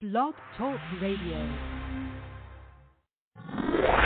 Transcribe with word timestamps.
Blog 0.00 0.34
Talk 0.56 0.78
Radio. 1.02 1.44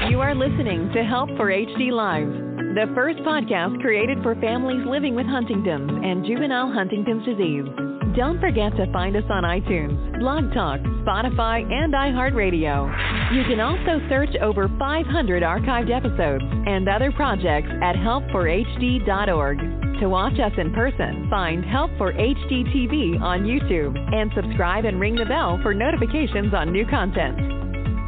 You 0.09 0.21
are 0.21 0.35
listening 0.35 0.91
to 0.95 1.05
Help 1.05 1.29
for 1.37 1.53
HD 1.53 1.93
Live, 1.93 2.33
the 2.75 2.91
first 2.95 3.19
podcast 3.19 3.79
created 3.83 4.17
for 4.23 4.35
families 4.37 4.87
living 4.87 5.15
with 5.15 5.27
Huntington's 5.27 5.91
and 6.03 6.25
juvenile 6.25 6.73
Huntington's 6.73 7.27
disease. 7.27 7.92
Don't 8.17 8.39
forget 8.41 8.77
to 8.77 8.93
find 8.93 9.17
us 9.17 9.25
on 9.31 9.43
iTunes, 9.43 10.19
Blog 10.21 10.53
Talk, 10.53 10.81
Spotify, 11.01 11.65
and 11.65 11.95
iHeartRadio. 11.95 13.35
You 13.35 13.43
can 13.45 13.59
also 13.59 14.07
search 14.11 14.37
over 14.43 14.69
500 14.79 15.43
archived 15.43 15.91
episodes 15.91 16.45
and 16.67 16.87
other 16.91 17.11
projects 17.13 17.71
at 17.83 17.97
help4hd.org. 17.97 19.59
To 20.01 20.09
watch 20.09 20.39
us 20.41 20.53
in 20.59 20.75
person, 20.75 21.27
find 21.31 21.65
Help 21.65 21.91
for 21.97 22.13
HD 22.13 22.65
TV 22.69 23.19
on 23.19 23.45
YouTube 23.45 23.97
and 23.97 24.31
subscribe 24.37 24.85
and 24.85 25.01
ring 25.01 25.15
the 25.15 25.25
bell 25.25 25.59
for 25.63 25.73
notifications 25.73 26.53
on 26.53 26.71
new 26.71 26.85
content. 26.87 27.39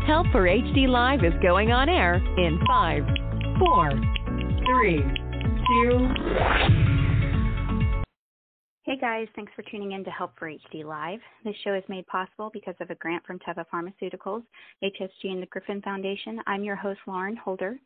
Help 0.06 0.26
for 0.32 0.42
HD 0.42 0.86
Live 0.86 1.24
is 1.24 1.32
going 1.42 1.72
on 1.72 1.88
air 1.88 2.16
in 2.16 2.60
5, 2.66 3.04
4, 3.58 3.90
3, 4.66 5.02
2, 6.88 6.93
Hey 8.84 8.98
guys, 8.98 9.28
thanks 9.34 9.50
for 9.56 9.62
tuning 9.62 9.92
in 9.92 10.04
to 10.04 10.10
Help 10.10 10.38
for 10.38 10.46
HD 10.46 10.84
Live. 10.84 11.20
This 11.42 11.54
show 11.64 11.72
is 11.72 11.82
made 11.88 12.06
possible 12.06 12.50
because 12.52 12.74
of 12.80 12.90
a 12.90 12.94
grant 12.96 13.24
from 13.24 13.38
Teva 13.38 13.64
Pharmaceuticals, 13.72 14.42
HSG, 14.82 15.30
and 15.30 15.40
the 15.40 15.46
Griffin 15.46 15.80
Foundation. 15.80 16.38
I'm 16.46 16.62
your 16.62 16.76
host, 16.76 17.00
Lauren 17.06 17.34
Holder. 17.34 17.78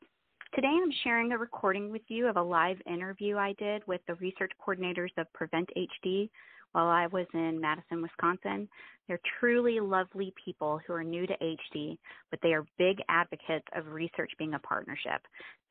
Today 0.56 0.66
I'm 0.66 0.90
sharing 1.04 1.30
a 1.30 1.38
recording 1.38 1.92
with 1.92 2.02
you 2.08 2.26
of 2.26 2.36
a 2.36 2.42
live 2.42 2.78
interview 2.84 3.36
I 3.36 3.52
did 3.60 3.86
with 3.86 4.00
the 4.08 4.16
research 4.16 4.50
coordinators 4.60 5.16
of 5.18 5.32
Prevent 5.34 5.70
HD 5.76 6.30
while 6.72 6.88
I 6.88 7.06
was 7.06 7.26
in 7.34 7.60
Madison, 7.60 8.02
Wisconsin. 8.02 8.68
They're 9.06 9.20
truly 9.40 9.80
lovely 9.80 10.34
people 10.44 10.80
who 10.86 10.92
are 10.92 11.04
new 11.04 11.26
to 11.26 11.34
HD, 11.40 11.96
but 12.30 12.40
they 12.42 12.52
are 12.52 12.64
big 12.78 12.98
advocates 13.08 13.66
of 13.74 13.86
research 13.86 14.30
being 14.38 14.54
a 14.54 14.58
partnership. 14.58 15.22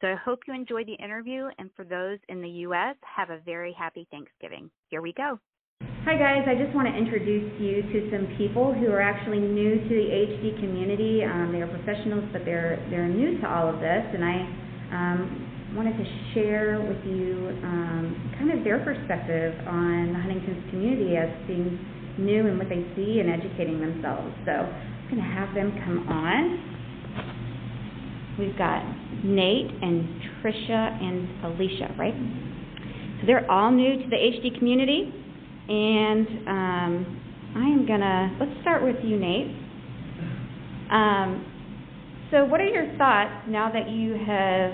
So 0.02 0.08
I 0.08 0.16
hope 0.16 0.40
you 0.48 0.54
enjoyed 0.54 0.88
the 0.88 1.04
interview, 1.04 1.50
and 1.60 1.70
for 1.76 1.86
those 1.86 2.18
in 2.30 2.42
the 2.42 2.50
U.S., 2.66 2.96
have 3.04 3.30
a 3.30 3.40
very 3.46 3.74
happy 3.78 4.08
Thanksgiving. 4.10 4.72
Here 4.90 5.02
we 5.02 5.14
go. 5.14 5.40
Hi 6.06 6.16
guys, 6.18 6.48
I 6.48 6.56
just 6.56 6.74
want 6.74 6.88
to 6.88 6.96
introduce 6.96 7.52
you 7.60 7.84
to 7.84 8.10
some 8.10 8.32
people 8.38 8.74
who 8.74 8.88
are 8.88 9.02
actually 9.02 9.40
new 9.40 9.76
to 9.76 9.90
the 9.90 10.08
HD 10.24 10.56
community. 10.56 11.22
Um, 11.24 11.52
they 11.52 11.62
are 11.62 11.68
professionals, 11.68 12.24
but 12.32 12.46
they're 12.46 12.80
they're 12.90 13.10
new 13.10 13.40
to 13.42 13.46
all 13.46 13.68
of 13.68 13.82
this, 13.82 14.06
and 14.16 14.24
I 14.24 14.38
um, 14.96 15.57
wanted 15.78 15.96
to 15.96 16.06
share 16.34 16.82
with 16.82 16.98
you 17.06 17.54
um, 17.62 18.34
kind 18.40 18.52
of 18.52 18.64
their 18.64 18.80
perspective 18.80 19.54
on 19.68 20.12
the 20.12 20.20
Huntington's 20.20 20.68
community 20.72 21.16
as 21.16 21.30
being 21.46 21.78
new 22.18 22.48
and 22.48 22.58
what 22.58 22.68
they 22.68 22.82
see 22.96 23.20
and 23.22 23.30
educating 23.30 23.80
themselves. 23.80 24.34
So 24.44 24.52
I'm 24.52 25.06
going 25.06 25.22
to 25.22 25.30
have 25.38 25.54
them 25.54 25.72
come 25.86 26.10
on. 26.10 26.58
We've 28.40 28.58
got 28.58 28.82
Nate 29.24 29.70
and 29.82 30.20
Trisha 30.42 30.98
and 30.98 31.46
Alicia, 31.46 31.94
right? 31.98 32.16
So 33.22 33.28
they're 33.28 33.50
all 33.50 33.72
new 33.72 34.02
to 34.02 34.10
the 34.10 34.16
HD 34.16 34.58
community, 34.58 35.14
and 35.70 36.28
um, 36.48 37.22
I 37.56 37.66
am 37.66 37.86
gonna 37.88 38.38
let's 38.40 38.62
start 38.62 38.84
with 38.84 38.98
you, 39.04 39.18
Nate. 39.18 39.48
Um, 40.92 41.46
so, 42.30 42.46
what 42.46 42.62
are 42.62 42.68
your 42.68 42.96
thoughts 42.98 43.48
now 43.50 43.72
that 43.72 43.90
you 43.90 44.14
have 44.14 44.74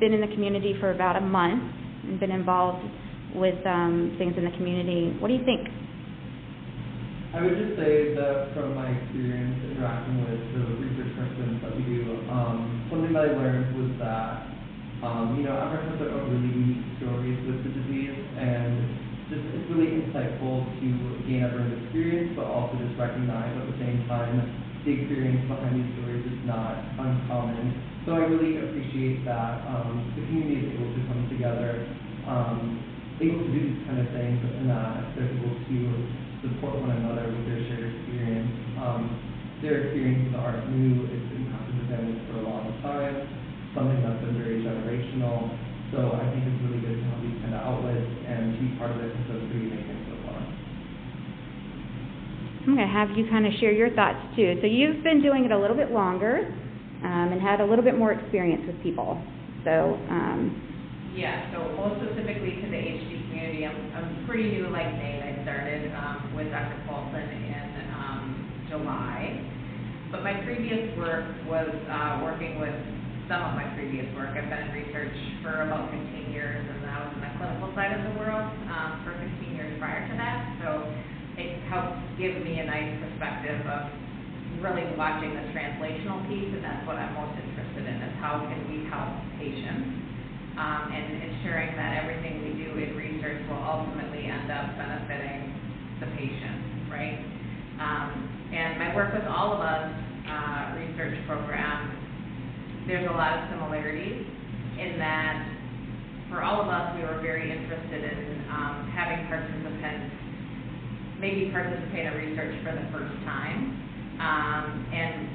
been 0.00 0.16
in 0.16 0.20
the 0.20 0.32
community 0.32 0.74
for 0.80 0.90
about 0.90 1.16
a 1.16 1.20
month 1.20 1.62
and 2.08 2.18
been 2.18 2.32
involved 2.32 2.82
with 3.36 3.60
um, 3.66 4.16
things 4.18 4.34
in 4.36 4.44
the 4.44 4.56
community. 4.56 5.14
What 5.20 5.28
do 5.28 5.34
you 5.34 5.44
think? 5.44 5.68
I 7.30 7.38
would 7.46 7.54
just 7.54 7.78
say 7.78 8.10
that 8.18 8.50
from 8.58 8.74
my 8.74 8.90
experience 8.90 9.54
interacting 9.70 10.18
with 10.26 10.42
the 10.50 10.64
research 10.82 11.14
persons 11.14 11.62
that 11.62 11.76
we 11.78 11.86
do, 11.86 12.26
um, 12.26 12.90
something 12.90 13.14
that 13.14 13.30
I 13.30 13.32
learned 13.38 13.70
was 13.78 13.92
that, 14.02 14.50
um, 15.06 15.38
you 15.38 15.46
know, 15.46 15.54
everyone 15.54 15.94
has 15.94 15.98
their 16.02 16.10
really 16.10 16.50
unique 16.50 16.82
stories 16.98 17.38
with 17.46 17.62
the 17.62 17.70
disease, 17.70 18.18
and 18.34 19.30
just 19.30 19.46
it's 19.46 19.68
really 19.70 20.02
insightful 20.02 20.66
to 20.82 20.86
gain 21.30 21.46
everyone's 21.46 21.78
experience, 21.86 22.34
but 22.34 22.50
also 22.50 22.74
just 22.82 22.98
recognize 22.98 23.54
at 23.54 23.62
the 23.62 23.78
same 23.78 24.02
time 24.10 24.42
the 24.84 24.90
experience 24.96 25.44
behind 25.48 25.76
these 25.76 25.90
stories 25.96 26.24
is 26.24 26.40
not 26.44 26.80
uncommon 26.98 27.90
so 28.08 28.16
I 28.16 28.24
really 28.24 28.56
appreciate 28.56 29.28
that 29.28 29.60
um, 29.68 30.00
the 30.16 30.24
community 30.24 30.64
is 30.64 30.72
able 30.72 30.88
to 30.88 31.00
come 31.04 31.20
together, 31.28 31.84
um, 32.24 32.80
able 33.20 33.44
to 33.44 33.50
do 33.52 33.60
these 33.60 33.84
kind 33.84 34.00
of 34.00 34.08
things, 34.16 34.40
and 34.40 34.72
that 34.72 35.12
they're 35.12 35.28
able 35.28 35.52
to 35.52 35.78
support 36.40 36.80
one 36.80 36.96
another 36.96 37.28
with 37.28 37.44
their 37.44 37.60
shared 37.68 37.92
experience. 37.92 38.48
Um, 38.80 39.20
their 39.60 39.92
experiences 39.92 40.32
aren't 40.32 40.72
new; 40.72 41.12
it's 41.12 41.28
been 41.28 41.52
passed 41.52 41.68
to 41.76 41.84
families 41.92 42.24
for 42.32 42.40
a 42.40 42.44
long 42.48 42.72
time. 42.80 43.28
Something 43.76 44.00
that's 44.00 44.24
been 44.24 44.40
very 44.40 44.64
generational. 44.64 45.52
So 45.92 46.16
I 46.16 46.24
think 46.32 46.48
it's 46.48 46.60
really 46.64 46.80
good 46.80 46.96
to 46.96 47.04
have 47.12 47.20
these 47.20 47.36
kind 47.44 47.52
of 47.52 47.60
outlets 47.60 48.10
and 48.32 48.56
be 48.56 48.80
part 48.80 48.96
of 48.96 49.04
it 49.04 49.12
because 49.12 49.44
it's 49.44 49.52
so 49.52 49.92
far. 49.92 49.99
I'm 52.60 52.76
going 52.76 52.86
to 52.86 52.92
have 52.92 53.16
you 53.16 53.24
kind 53.30 53.46
of 53.46 53.52
share 53.58 53.72
your 53.72 53.88
thoughts 53.94 54.20
too. 54.36 54.58
So 54.60 54.66
you've 54.66 55.02
been 55.02 55.22
doing 55.22 55.44
it 55.46 55.52
a 55.52 55.58
little 55.58 55.76
bit 55.76 55.90
longer 55.90 56.44
um, 57.02 57.32
and 57.32 57.40
had 57.40 57.60
a 57.60 57.64
little 57.64 57.84
bit 57.84 57.96
more 57.96 58.12
experience 58.12 58.62
with 58.66 58.76
people. 58.82 59.16
So. 59.64 59.96
Um, 60.12 60.70
yeah, 61.16 61.50
so 61.52 61.74
most 61.74 62.04
specifically 62.04 62.60
to 62.62 62.66
the 62.70 62.80
HD 62.80 63.26
community, 63.28 63.66
I'm, 63.66 63.80
I'm 63.96 64.26
pretty 64.28 64.52
new 64.52 64.68
like 64.68 64.86
Nate. 64.94 65.24
I 65.24 65.42
started 65.42 65.90
um, 65.96 66.36
with 66.36 66.52
Dr. 66.52 66.78
Paulson 66.86 67.26
in 67.26 67.90
um, 67.96 68.68
July. 68.68 69.40
But 70.12 70.22
my 70.22 70.38
previous 70.44 70.96
work 70.98 71.24
was 71.48 71.70
uh, 71.88 72.20
working 72.22 72.60
with 72.60 72.74
some 73.26 73.42
of 73.42 73.54
my 73.56 73.72
previous 73.74 74.06
work. 74.14 74.36
I've 74.36 74.50
been 74.50 74.68
in 74.68 74.72
research 74.74 75.16
for 75.42 75.62
about 75.62 75.90
15 75.90 76.30
years, 76.30 76.62
and 76.62 76.82
I 76.86 77.08
was 77.08 77.14
in 77.14 77.22
the 77.22 77.32
clinical 77.38 77.70
side 77.74 77.94
of 77.94 78.02
the 78.06 78.14
world 78.18 78.46
um, 78.68 79.02
for 79.02 79.14
15 79.16 79.56
years 79.56 79.78
prior 79.80 80.06
to 80.06 80.14
that. 80.14 80.38
So 80.62 80.86
it 81.40 81.64
helps 81.72 81.96
give 82.20 82.36
me 82.44 82.60
a 82.60 82.66
nice 82.68 82.92
perspective 83.00 83.64
of 83.64 83.88
really 84.60 84.84
watching 84.96 85.32
the 85.32 85.44
translational 85.56 86.20
piece, 86.28 86.52
and 86.52 86.60
that's 86.60 86.84
what 86.84 87.00
I'm 87.00 87.16
most 87.16 87.32
interested 87.40 87.88
in, 87.88 87.96
is 87.96 88.14
how 88.20 88.44
can 88.44 88.60
we 88.68 88.84
help 88.92 89.16
patients, 89.40 89.88
um, 90.60 90.92
and 90.92 91.32
ensuring 91.32 91.72
that 91.80 92.04
everything 92.04 92.44
we 92.44 92.52
do 92.60 92.76
in 92.76 92.92
research 92.92 93.40
will 93.48 93.62
ultimately 93.64 94.28
end 94.28 94.52
up 94.52 94.76
benefiting 94.76 95.48
the 96.04 96.08
patient, 96.12 96.92
right? 96.92 97.24
Um, 97.80 98.28
and 98.52 98.76
my 98.76 98.94
work 98.94 99.14
with 99.16 99.24
all 99.24 99.56
of 99.56 99.60
us 99.64 99.88
uh, 100.28 100.76
research 100.76 101.16
program, 101.26 101.96
there's 102.86 103.08
a 103.08 103.16
lot 103.16 103.40
of 103.40 103.48
similarities 103.48 104.26
in 104.76 104.98
that 104.98 105.60
for 106.30 106.46
all 106.46 106.62
of 106.62 106.68
us, 106.68 106.94
we 106.94 107.02
were 107.02 107.18
very 107.18 107.50
interested 107.50 108.06
in 108.06 108.46
um, 108.54 108.86
having 108.94 109.26
participants 109.26 109.39
maybe 111.20 111.52
participate 111.52 112.08
in 112.08 112.14
research 112.16 112.56
for 112.64 112.72
the 112.72 112.86
first 112.90 113.12
time 113.28 113.76
um, 114.18 114.88
and 114.88 115.28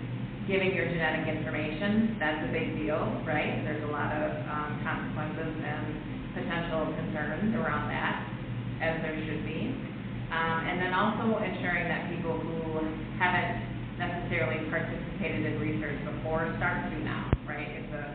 giving 0.49 0.73
your 0.73 0.85
genetic 0.85 1.29
information, 1.29 2.17
that's 2.19 2.41
a 2.45 2.51
big 2.53 2.77
deal, 2.77 3.01
right? 3.25 3.65
There's 3.65 3.81
a 3.85 3.93
lot 3.93 4.13
of 4.13 4.29
um, 4.45 4.81
consequences 4.81 5.53
and 5.61 5.85
potential 6.37 6.89
concerns 6.93 7.53
around 7.57 7.89
that, 7.89 8.25
as 8.81 9.01
there 9.01 9.17
should 9.25 9.45
be. 9.45 9.73
Um, 10.29 10.57
and 10.69 10.81
then 10.81 10.93
also 10.93 11.37
ensuring 11.41 11.85
that 11.89 12.09
people 12.13 12.37
who 12.37 12.81
haven't 13.17 13.97
necessarily 13.97 14.69
participated 14.69 15.45
in 15.45 15.61
research 15.61 15.97
before 16.05 16.49
start 16.57 16.91
to 16.91 16.97
now, 17.05 17.31
right? 17.47 17.69
It's 17.69 17.93
a 17.93 18.05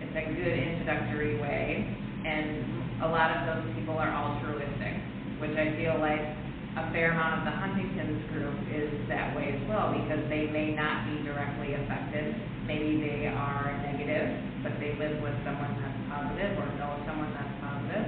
it's 0.00 0.16
a 0.16 0.24
good 0.32 0.56
introductory 0.56 1.36
way, 1.40 1.84
and 2.24 3.02
a 3.02 3.08
lot 3.08 3.30
of 3.36 3.46
those 3.46 3.74
people 3.76 3.98
are 3.98 4.08
altruistic, 4.10 4.96
which 5.40 5.56
I 5.58 5.76
feel 5.76 6.00
like 6.00 6.37
a 6.78 6.92
fair 6.94 7.10
amount 7.10 7.42
of 7.42 7.42
the 7.42 7.54
Huntington's 7.58 8.22
group 8.30 8.54
is 8.70 8.86
that 9.10 9.34
way 9.34 9.50
as 9.50 9.62
well 9.66 9.90
because 9.90 10.22
they 10.30 10.46
may 10.46 10.70
not 10.78 11.10
be 11.10 11.26
directly 11.26 11.74
affected. 11.74 12.38
Maybe 12.70 13.02
they 13.02 13.26
are 13.26 13.74
negative, 13.82 14.30
but 14.62 14.78
they 14.78 14.94
live 14.94 15.18
with 15.18 15.34
someone 15.42 15.74
that's 15.74 15.98
positive 16.06 16.54
or 16.54 16.70
know 16.78 16.94
someone 17.02 17.34
that's 17.34 17.50
positive. 17.58 18.06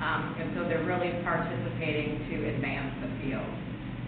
Um, 0.00 0.40
and 0.40 0.56
so 0.56 0.64
they're 0.64 0.88
really 0.88 1.20
participating 1.20 2.24
to 2.32 2.34
advance 2.56 2.96
the 3.04 3.10
field. 3.20 3.50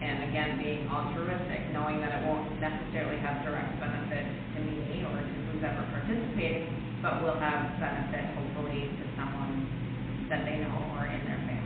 And 0.00 0.32
again, 0.32 0.56
being 0.56 0.88
altruistic, 0.88 1.69
knowing 1.76 2.00
that 2.00 2.17
it 2.17 2.23
won't 2.25 2.49
necessarily 2.56 3.20
have 3.20 3.44
direct 3.44 3.76
benefit 3.85 4.25
to 4.25 4.58
me 4.64 5.05
or 5.05 5.12
to 5.12 5.37
who's 5.53 5.61
ever 5.61 5.85
participating, 5.93 6.73
but 7.05 7.20
will 7.20 7.37
have 7.37 7.76
benefit 7.76 8.32
hopefully 8.32 8.88
to 8.96 9.05
someone 9.20 9.69
that 10.32 10.49
they 10.49 10.56
know 10.56 10.73
or 10.96 11.05
in 11.05 11.20
their 11.29 11.37
family. 11.44 11.59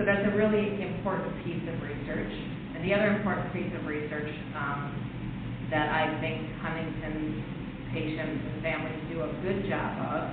So 0.00 0.08
that's 0.08 0.24
a 0.24 0.32
really 0.32 0.80
important 0.80 1.44
piece 1.44 1.60
of 1.68 1.76
research. 1.84 2.32
And 2.72 2.80
the 2.80 2.96
other 2.96 3.20
important 3.20 3.52
piece 3.52 3.68
of 3.76 3.84
research 3.84 4.32
um, 4.56 4.96
that 5.68 5.92
I 5.92 6.16
think 6.24 6.56
Huntington's 6.56 7.36
patients 7.92 8.40
and 8.48 8.64
families 8.64 8.96
do 9.12 9.20
a 9.20 9.28
good 9.44 9.68
job 9.68 9.92
of 10.08 10.24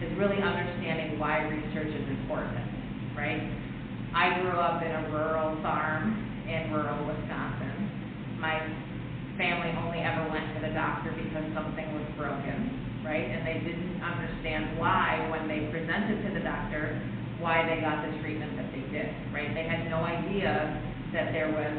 is 0.00 0.08
really 0.16 0.40
understanding 0.40 1.20
why 1.20 1.44
research 1.44 1.92
is 1.92 2.08
important, 2.24 2.64
right? 3.12 3.52
I 4.16 4.40
grew 4.40 4.56
up 4.56 4.80
in 4.80 4.88
a 4.88 5.04
rural 5.12 5.60
farm 5.60 6.16
in 6.48 6.72
rural 6.72 7.04
Wisconsin. 7.04 8.40
My 8.40 8.64
family 9.36 9.76
only 9.76 10.00
ever 10.00 10.24
went 10.32 10.56
to 10.56 10.64
the 10.64 10.72
doctor 10.72 11.12
because 11.12 11.44
something 11.52 11.84
was 12.00 12.08
broken, 12.16 13.04
right? 13.04 13.28
And 13.28 13.44
they 13.44 13.60
didn't 13.60 14.00
understand 14.00 14.80
why, 14.80 15.28
when 15.28 15.52
they 15.52 15.68
presented 15.68 16.24
to 16.24 16.32
the 16.32 16.40
doctor, 16.40 16.96
why 17.42 17.66
they 17.66 17.82
got 17.82 18.06
the 18.06 18.14
treatment 18.22 18.54
that 18.54 18.70
they 18.70 18.86
did, 18.94 19.10
right? 19.34 19.50
They 19.50 19.66
had 19.66 19.90
no 19.90 20.06
idea 20.06 20.78
that 21.10 21.34
there 21.34 21.50
was 21.50 21.74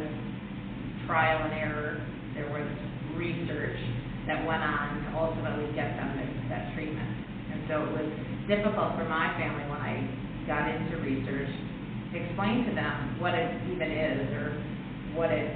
trial 1.07 1.39
and 1.48 1.56
error, 1.56 2.04
there 2.36 2.51
was 2.51 2.68
research 3.15 3.80
that 4.27 4.44
went 4.44 4.60
on 4.60 5.07
to 5.07 5.10
ultimately 5.15 5.71
get 5.71 5.95
them 5.95 6.19
that, 6.19 6.30
that 6.51 6.63
treatment. 6.75 7.07
And 7.56 7.63
so 7.71 7.88
it 7.88 7.92
was 7.95 8.10
difficult 8.51 9.00
for 9.00 9.07
my 9.07 9.31
family 9.39 9.63
when 9.71 9.80
I 9.80 10.04
got 10.44 10.68
into 10.68 11.00
research 11.00 11.51
to 12.12 12.15
explain 12.19 12.68
to 12.68 12.75
them 12.75 13.19
what 13.24 13.33
it 13.33 13.56
even 13.71 13.88
is 13.88 14.27
or 14.36 14.60
what 15.15 15.31
it 15.31 15.48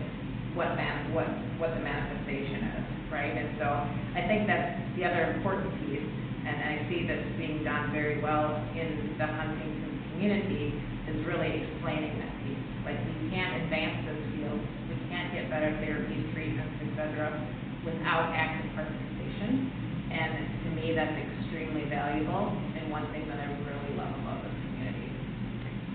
what 0.55 0.73
man 0.73 1.13
what 1.13 1.27
what 1.59 1.75
the 1.75 1.83
manifestation 1.83 2.63
is, 2.63 2.83
right? 3.11 3.35
And 3.35 3.59
so 3.59 3.67
I 3.67 4.23
think 4.25 4.47
that's 4.47 4.79
the 4.95 5.05
other 5.05 5.35
important 5.37 5.69
piece, 5.83 6.07
and 6.47 6.55
I 6.55 6.87
see 6.89 7.05
this 7.05 7.21
being 7.37 7.63
done 7.63 7.91
very 7.91 8.21
well 8.23 8.55
in 8.73 9.15
the 9.19 9.27
Huntington 9.27 9.96
community 10.17 10.73
is 11.05 11.21
really 11.29 11.61
explaining 11.61 12.17
that 12.17 12.33
piece. 12.41 12.65
Like 12.81 12.97
we 12.97 13.29
can't 13.29 13.61
advance 13.61 14.01
this 14.09 14.17
field, 14.33 14.57
we 14.89 14.97
can't 15.13 15.29
get 15.29 15.45
better 15.53 15.69
therapies, 15.77 16.25
treatments, 16.33 16.73
et 16.81 16.89
cetera, 16.97 17.29
without 17.85 18.33
active 18.33 18.73
participation. 18.73 19.69
And 20.09 20.65
to 20.65 20.69
me, 20.73 20.97
that's 20.97 21.13
extremely 21.13 21.85
valuable 21.85 22.49
and 22.49 22.89
one 22.89 23.05
thing 23.13 23.29
that 23.29 23.37
I 23.37 23.45
really 23.61 23.93
love 23.93 24.09
about 24.25 24.41
this 24.41 24.57
community. 24.65 25.05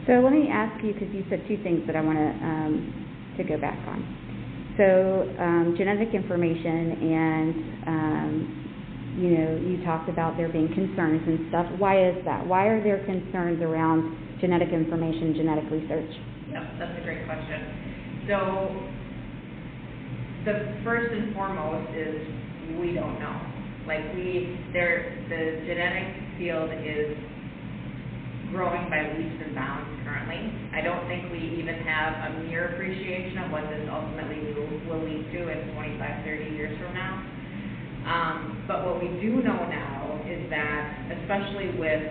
So 0.07 0.23
let 0.23 0.33
me 0.33 0.47
ask 0.47 0.79
you, 0.85 0.95
because 0.95 1.11
you 1.11 1.27
said 1.29 1.43
two 1.49 1.59
things 1.67 1.83
that 1.91 1.97
I 1.97 2.01
want 2.01 2.19
to 2.19 2.29
um, 2.47 3.35
to 3.39 3.43
go 3.43 3.59
back 3.59 3.79
on. 3.89 4.07
So 4.77 5.27
um, 5.41 5.75
genetic 5.77 6.15
information 6.15 6.93
and 7.03 7.55
um, 7.89 8.62
you 9.17 9.37
know 9.37 9.57
you 9.61 9.85
talked 9.85 10.09
about 10.09 10.37
there 10.37 10.49
being 10.49 10.73
concerns 10.73 11.23
and 11.27 11.49
stuff. 11.49 11.67
Why 11.79 12.01
is 12.01 12.17
that? 12.25 12.47
Why 12.47 12.67
are 12.67 12.83
there 12.83 13.05
concerns 13.05 13.61
around 13.61 14.41
genetic 14.41 14.71
information, 14.71 15.35
genetic 15.37 15.71
research? 15.71 16.11
Yep, 16.51 16.63
that's 16.79 16.99
a 16.99 17.05
great 17.05 17.25
question. 17.27 18.27
So 18.29 18.39
the 20.45 20.81
first 20.85 21.13
and 21.13 21.35
foremost 21.35 21.95
is 21.95 22.19
we 22.81 22.93
don't 22.95 23.21
know. 23.21 23.37
Like 23.87 24.15
we, 24.15 24.59
there, 24.73 25.11
the 25.29 25.67
genetic 25.67 26.39
field 26.39 26.71
is 26.71 27.19
growing 28.51 28.89
by 28.91 29.11
leaps 29.17 29.39
and 29.43 29.55
bounds 29.55 29.89
currently. 30.05 30.39
I 30.77 30.81
don't 30.85 31.09
think 31.09 31.33
we 31.33 31.41
even 31.59 31.83
have 31.83 32.31
a 32.31 32.45
mere 32.45 32.75
appreciation 32.75 33.39
of 33.39 33.51
what 33.51 33.65
this 33.73 33.89
ultimately 33.91 34.53
will, 34.55 34.71
will 34.87 35.03
lead 35.03 35.25
to 35.33 35.41
in 35.49 35.75
25, 35.75 36.25
30 36.25 36.55
years 36.55 36.79
from 36.79 36.95
now. 36.95 37.42
Um, 38.07 38.65
but 38.67 38.85
what 38.85 39.01
we 39.01 39.09
do 39.21 39.43
know 39.43 39.63
now 39.69 40.21
is 40.27 40.51
that, 40.51 41.13
especially 41.23 41.79
with 41.79 42.03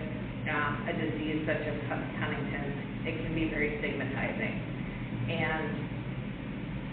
um, 0.49 0.87
a 0.87 0.93
disease 0.93 1.43
such 1.45 1.61
as 1.61 1.75
Huntington's, 1.87 3.07
it 3.07 3.17
can 3.23 3.35
be 3.35 3.49
very 3.49 3.77
stigmatizing. 3.79 4.55
And 5.31 5.91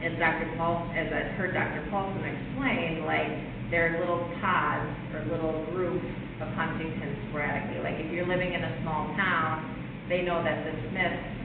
as 0.04 0.18
Dr. 0.18 0.50
Paul, 0.56 0.90
as 0.94 1.10
I 1.12 1.34
heard 1.34 1.54
Dr. 1.54 1.86
Paulson 1.90 2.22
explain, 2.22 3.04
like 3.06 3.70
there 3.70 3.94
are 3.94 4.00
little 4.00 4.22
pods 4.40 4.88
or 5.14 5.26
little 5.26 5.64
groups 5.74 6.06
of 6.40 6.48
Huntington 6.54 7.28
sporadically. 7.28 7.82
Like 7.82 7.98
if 7.98 8.12
you're 8.12 8.26
living 8.26 8.52
in 8.54 8.62
a 8.62 8.82
small 8.82 9.10
town, 9.14 10.06
they 10.08 10.22
know 10.22 10.42
that 10.42 10.64
the 10.64 10.74
Smiths 10.90 11.38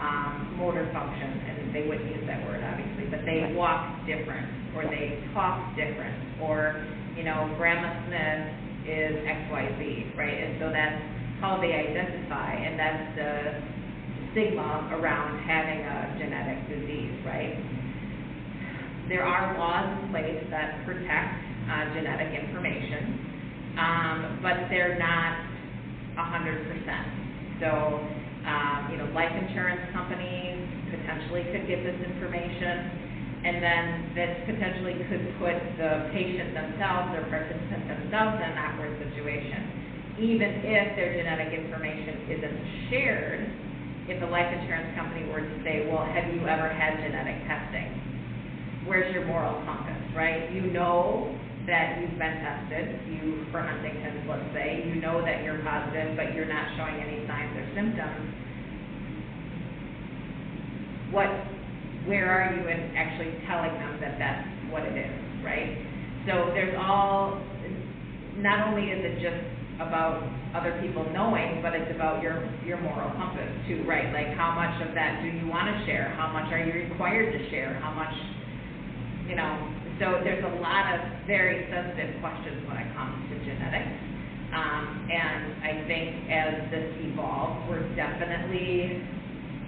um, 0.00 0.56
motor 0.58 0.88
function, 0.92 1.40
they 1.74 1.84
wouldn't 1.84 2.06
use 2.08 2.24
that 2.30 2.40
word 2.46 2.62
obviously, 2.62 3.10
but 3.10 3.26
they 3.26 3.52
walk 3.52 4.06
different, 4.06 4.46
or 4.78 4.86
they 4.86 5.20
talk 5.34 5.74
different, 5.76 6.14
or 6.40 6.86
you 7.18 7.24
know, 7.26 7.52
Grandma 7.58 7.90
Smith 8.06 8.88
is 8.88 9.18
X 9.26 9.50
Y 9.50 9.64
Z, 9.78 10.14
right? 10.16 10.38
And 10.38 10.62
so 10.62 10.70
that's 10.70 11.02
how 11.42 11.58
they 11.60 11.74
identify, 11.74 12.54
and 12.54 12.78
that's 12.78 13.06
the 13.18 13.30
stigma 14.32 14.90
around 14.94 15.38
having 15.46 15.82
a 15.82 16.16
genetic 16.18 16.58
disease, 16.68 17.14
right? 17.26 17.58
There 19.08 19.22
are 19.22 19.58
laws 19.58 20.02
in 20.02 20.10
place 20.10 20.42
that 20.50 20.84
protect 20.86 21.34
uh, 21.70 21.94
genetic 21.94 22.32
information, 22.34 23.76
um, 23.78 24.40
but 24.42 24.68
they're 24.70 24.98
not 24.98 25.44
100%. 26.16 27.60
So, 27.60 28.00
um, 28.44 28.92
you 28.92 28.96
know, 29.00 29.08
life 29.16 29.32
insurance 29.32 29.80
companies 29.92 30.60
potentially 30.92 31.44
could 31.48 31.64
get 31.64 31.80
this 31.80 31.96
information, 32.04 33.44
and 33.44 33.60
then 33.60 33.84
this 34.12 34.32
potentially 34.48 35.00
could 35.08 35.24
put 35.40 35.56
the 35.80 36.12
patient 36.12 36.52
themselves 36.52 37.12
or 37.16 37.24
participant 37.32 37.88
themselves 37.88 38.40
in 38.40 38.48
an 38.52 38.58
awkward 38.60 38.92
situation. 39.00 40.16
Even 40.20 40.60
if 40.62 40.94
their 40.96 41.16
genetic 41.16 41.52
information 41.56 42.30
isn't 42.30 42.58
shared, 42.88 43.42
if 44.08 44.22
a 44.22 44.28
life 44.28 44.48
insurance 44.60 44.92
company 44.96 45.24
were 45.32 45.40
to 45.40 45.56
say, 45.64 45.88
well, 45.88 46.04
have 46.04 46.28
you 46.32 46.44
ever 46.44 46.68
had 46.68 47.00
genetic 47.00 47.40
testing? 47.48 47.88
Where's 48.84 49.12
your 49.12 49.24
moral 49.24 49.64
compass, 49.64 50.00
right? 50.14 50.52
You 50.52 50.68
know 50.68 51.32
that 51.66 52.00
you've 52.00 52.18
been 52.18 52.36
tested, 52.44 53.00
you 53.08 53.46
for 53.50 53.62
Huntington's, 53.62 54.28
let's 54.28 54.44
say, 54.52 54.84
you 54.86 55.00
know 55.00 55.24
that 55.24 55.42
you're 55.42 55.58
positive, 55.64 56.16
but 56.16 56.34
you're 56.34 56.48
not 56.48 56.76
showing 56.76 57.00
any 57.00 57.26
signs 57.26 57.56
or 57.56 57.64
symptoms. 57.74 58.34
What, 61.10 61.30
where 62.04 62.28
are 62.28 62.52
you 62.52 62.68
in 62.68 62.96
actually 62.96 63.32
telling 63.48 63.72
them 63.80 63.96
that 64.00 64.18
that's 64.18 64.44
what 64.68 64.84
it 64.84 64.96
is, 64.98 65.14
right? 65.44 65.78
So 66.28 66.52
there's 66.52 66.76
all, 66.76 67.40
not 68.36 68.68
only 68.68 68.92
is 68.92 69.00
it 69.00 69.22
just 69.24 69.40
about 69.80 70.22
other 70.54 70.78
people 70.82 71.06
knowing, 71.12 71.62
but 71.62 71.74
it's 71.74 71.90
about 71.94 72.22
your 72.22 72.46
your 72.64 72.80
moral 72.80 73.10
compass 73.18 73.50
too, 73.66 73.82
right? 73.88 74.12
Like 74.12 74.36
how 74.36 74.54
much 74.54 74.86
of 74.86 74.94
that 74.94 75.22
do 75.22 75.28
you 75.28 75.48
want 75.48 75.66
to 75.66 75.86
share? 75.86 76.14
How 76.16 76.30
much 76.30 76.52
are 76.52 76.62
you 76.62 76.88
required 76.90 77.32
to 77.32 77.50
share? 77.50 77.74
How 77.82 77.90
much, 77.90 78.14
you 79.28 79.34
know? 79.34 79.83
So 80.00 80.20
there's 80.24 80.42
a 80.42 80.54
lot 80.58 80.94
of 80.94 81.00
very 81.26 81.70
sensitive 81.70 82.18
questions 82.20 82.66
when 82.66 82.78
it 82.78 82.88
comes 82.94 83.14
to 83.30 83.34
genetics. 83.46 83.94
Um, 84.54 85.08
and 85.10 85.42
I 85.62 85.72
think 85.86 86.30
as 86.30 86.70
this 86.70 86.90
evolves, 87.10 87.68
we're 87.70 87.86
definitely, 87.94 89.02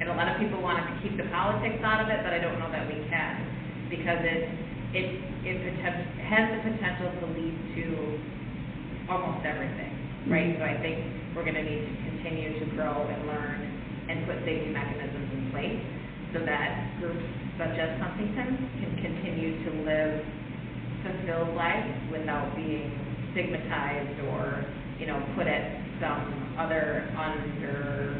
and 0.00 0.10
a 0.10 0.14
lot 0.14 0.30
of 0.30 0.38
people 0.38 0.62
want 0.62 0.78
to 0.78 0.86
keep 1.02 1.16
the 1.16 1.26
politics 1.30 1.82
out 1.82 2.02
of 2.02 2.08
it, 2.10 2.22
but 2.22 2.34
I 2.34 2.38
don't 2.38 2.58
know 2.58 2.70
that 2.70 2.86
we 2.86 3.02
can 3.10 3.34
because 3.90 4.18
it 4.22 4.50
it 4.94 5.08
it 5.46 5.58
has 5.82 6.46
the 6.54 6.60
potential 6.70 7.10
to 7.10 7.26
lead 7.34 7.56
to 7.78 7.84
almost 9.10 9.46
everything 9.46 9.96
right? 10.28 10.58
So 10.58 10.64
I 10.64 10.76
think 10.82 10.98
we're 11.34 11.46
going 11.46 11.58
to 11.58 11.62
need 11.62 11.86
to 11.86 11.94
continue 12.10 12.58
to 12.58 12.66
grow 12.74 13.06
and 13.06 13.26
learn 13.26 13.60
and 14.10 14.26
put 14.26 14.42
safety 14.42 14.70
mechanisms 14.70 15.30
in 15.34 15.50
place 15.50 15.78
so 16.32 16.40
that 16.44 16.96
groups 17.00 17.24
such 17.58 17.78
as 17.78 18.00
Huntington 18.00 18.68
can 18.80 18.92
continue 19.00 19.64
to 19.64 19.70
live 19.84 20.24
fulfilled 21.02 21.54
life 21.56 21.86
without 22.12 22.54
being 22.56 22.92
stigmatized 23.32 24.20
or, 24.28 24.64
you 24.98 25.06
know, 25.06 25.22
put 25.36 25.46
at 25.46 25.80
some 26.00 26.56
other 26.58 27.08
under, 27.16 28.16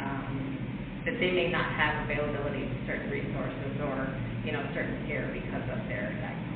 um, 0.00 1.02
that 1.06 1.18
they 1.18 1.30
may 1.30 1.50
not 1.50 1.72
have 1.72 2.04
availability 2.04 2.66
to 2.66 2.86
certain 2.86 3.10
resources 3.10 3.80
or, 3.82 4.06
you 4.44 4.52
know, 4.52 4.62
certain 4.74 5.06
care 5.06 5.30
because 5.32 5.62
of 5.70 5.78
their 5.88 6.14
diagnosis. 6.22 6.46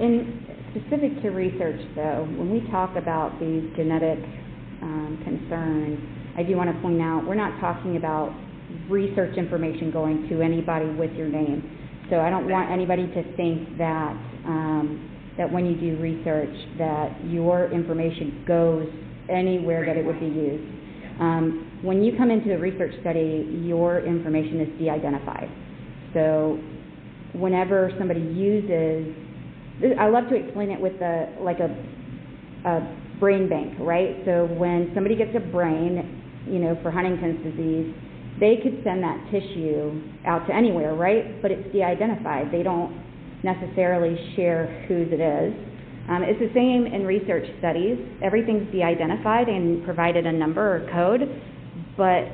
In 0.00 0.44
specific 0.74 1.22
to 1.22 1.30
research, 1.30 1.80
though, 1.94 2.26
when 2.36 2.50
we 2.50 2.68
talk 2.70 2.96
about 2.96 3.38
these 3.38 3.64
genetic 3.76 4.18
um, 4.82 5.20
concerns, 5.24 6.00
I 6.36 6.42
do 6.42 6.56
want 6.56 6.74
to 6.74 6.82
point 6.82 7.00
out 7.00 7.24
we're 7.26 7.34
not 7.34 7.60
talking 7.60 7.96
about 7.96 8.34
research 8.88 9.36
information 9.36 9.90
going 9.90 10.28
to 10.28 10.42
anybody 10.42 10.86
with 10.86 11.12
your 11.12 11.28
name. 11.28 11.62
So 12.10 12.20
I 12.20 12.30
don't 12.30 12.48
want 12.48 12.70
anybody 12.70 13.06
to 13.06 13.36
think 13.36 13.78
that 13.78 14.12
um, 14.46 15.10
that 15.38 15.50
when 15.50 15.66
you 15.66 15.74
do 15.74 16.00
research 16.00 16.54
that 16.78 17.12
your 17.26 17.70
information 17.72 18.44
goes 18.46 18.88
anywhere 19.28 19.86
that 19.86 19.96
it 19.96 20.04
would 20.04 20.20
be 20.20 20.26
used. 20.26 20.62
Um, 21.20 21.80
when 21.82 22.02
you 22.02 22.16
come 22.16 22.30
into 22.30 22.54
a 22.54 22.58
research 22.58 22.94
study, 23.00 23.60
your 23.64 24.04
information 24.04 24.60
is 24.60 24.78
de-identified. 24.78 25.48
So 26.12 26.60
whenever 27.32 27.90
somebody 27.98 28.20
uses 28.20 29.14
I 29.98 30.08
love 30.08 30.28
to 30.28 30.36
explain 30.36 30.70
it 30.70 30.80
with 30.80 30.94
a 31.02 31.34
like 31.40 31.58
a, 31.58 31.68
a 32.64 32.96
brain 33.18 33.48
bank, 33.48 33.74
right? 33.80 34.16
So 34.24 34.46
when 34.56 34.92
somebody 34.94 35.16
gets 35.16 35.34
a 35.34 35.40
brain, 35.40 36.13
you 36.46 36.58
know, 36.58 36.78
for 36.82 36.90
Huntington's 36.90 37.42
disease, 37.42 37.94
they 38.40 38.56
could 38.62 38.82
send 38.82 39.02
that 39.02 39.30
tissue 39.30 40.02
out 40.26 40.46
to 40.46 40.54
anywhere, 40.54 40.94
right? 40.94 41.40
But 41.40 41.50
it's 41.50 41.72
de-identified. 41.72 42.50
They 42.52 42.62
don't 42.62 43.00
necessarily 43.44 44.16
share 44.34 44.84
whose 44.88 45.08
it 45.12 45.20
is. 45.20 45.54
Um, 46.08 46.22
it's 46.22 46.40
the 46.40 46.50
same 46.52 46.86
in 46.86 47.06
research 47.06 47.44
studies. 47.58 47.96
Everything's 48.22 48.70
de-identified 48.72 49.48
and 49.48 49.84
provided 49.84 50.26
a 50.26 50.32
number 50.32 50.60
or 50.60 50.90
code, 50.92 51.22
but 51.96 52.28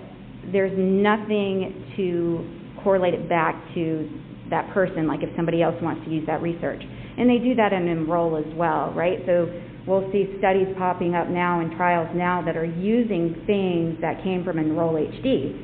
there's 0.50 0.72
nothing 0.76 1.92
to 1.96 2.82
correlate 2.82 3.14
it 3.14 3.28
back 3.28 3.54
to 3.74 4.08
that 4.50 4.72
person, 4.72 5.06
like 5.06 5.22
if 5.22 5.28
somebody 5.36 5.62
else 5.62 5.76
wants 5.82 6.04
to 6.04 6.10
use 6.10 6.26
that 6.26 6.42
research. 6.42 6.82
And 7.18 7.28
they 7.28 7.38
do 7.38 7.54
that 7.54 7.72
in 7.72 7.86
Enroll 7.86 8.36
as 8.36 8.54
well, 8.56 8.92
right? 8.94 9.18
So 9.26 9.46
we'll 9.86 10.10
see 10.12 10.34
studies 10.38 10.68
popping 10.76 11.14
up 11.14 11.28
now 11.28 11.60
and 11.60 11.72
trials 11.76 12.08
now 12.14 12.42
that 12.44 12.56
are 12.56 12.64
using 12.64 13.42
things 13.46 14.00
that 14.00 14.22
came 14.22 14.44
from 14.44 14.58
Enroll 14.58 14.94
HD. 14.94 15.54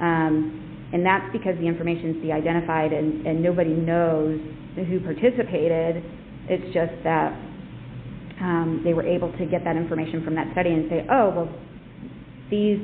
Um, 0.00 0.88
and 0.92 1.04
that's 1.04 1.26
because 1.32 1.56
the 1.58 1.66
information 1.66 2.16
is 2.16 2.22
de-identified 2.22 2.92
and, 2.92 3.26
and 3.26 3.42
nobody 3.42 3.74
knows 3.74 4.40
who 4.76 5.00
participated. 5.00 6.04
It's 6.48 6.72
just 6.72 6.92
that 7.02 7.32
um, 8.40 8.82
they 8.84 8.94
were 8.94 9.06
able 9.06 9.32
to 9.38 9.46
get 9.46 9.64
that 9.64 9.76
information 9.76 10.24
from 10.24 10.34
that 10.36 10.52
study 10.52 10.70
and 10.70 10.88
say, 10.90 11.06
oh, 11.10 11.30
well, 11.30 11.48
these 12.50 12.78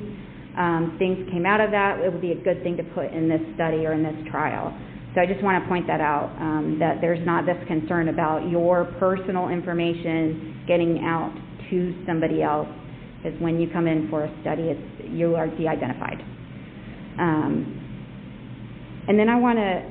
um, 0.58 0.96
things 0.98 1.28
came 1.30 1.46
out 1.46 1.60
of 1.60 1.70
that. 1.70 2.00
It 2.00 2.12
would 2.12 2.20
be 2.20 2.32
a 2.32 2.42
good 2.42 2.62
thing 2.62 2.76
to 2.76 2.82
put 2.82 3.12
in 3.12 3.28
this 3.28 3.40
study 3.54 3.86
or 3.86 3.92
in 3.92 4.02
this 4.02 4.16
trial. 4.30 4.76
So 5.14 5.20
I 5.20 5.26
just 5.26 5.42
want 5.42 5.62
to 5.62 5.68
point 5.68 5.86
that 5.88 6.00
out, 6.00 6.30
um, 6.40 6.78
that 6.80 7.00
there's 7.02 7.24
not 7.26 7.44
this 7.44 7.58
concern 7.66 8.08
about 8.08 8.48
your 8.48 8.86
personal 8.98 9.48
information 9.50 10.64
getting 10.66 11.04
out 11.04 11.34
to 11.70 11.94
somebody 12.06 12.42
else, 12.42 12.68
because 13.22 13.38
when 13.40 13.60
you 13.60 13.68
come 13.70 13.86
in 13.86 14.08
for 14.08 14.24
a 14.24 14.40
study, 14.40 14.64
it's, 14.74 15.10
you 15.12 15.34
are 15.34 15.48
de-identified. 15.48 16.20
Um, 17.18 17.78
and 19.08 19.18
then 19.18 19.28
I 19.28 19.38
want 19.38 19.58
to 19.58 19.84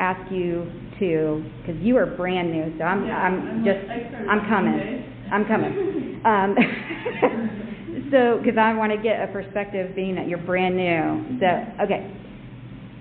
ask 0.00 0.30
you 0.32 0.70
to, 0.98 1.44
because 1.62 1.80
you 1.80 1.96
are 1.96 2.06
brand 2.06 2.50
new, 2.50 2.76
so 2.78 2.84
I'm, 2.84 3.06
Yeah, 3.06 3.16
I'm 3.16 3.48
I'm 3.48 3.64
just, 3.64 3.86
like- 3.88 4.06
I 4.06 4.08
started 4.08 4.28
I'm 4.28 4.48
coming. 4.48 5.04
I'm 5.32 5.44
coming. 5.46 5.94
Um, 6.24 6.56
so, 8.10 8.38
because 8.42 8.58
I 8.58 8.74
want 8.74 8.90
to 8.90 8.98
get 8.98 9.22
a 9.22 9.28
perspective 9.32 9.94
being 9.94 10.16
that 10.16 10.26
you're 10.28 10.42
brand 10.42 10.76
new. 10.76 11.38
So, 11.38 11.46
okay. 11.84 12.10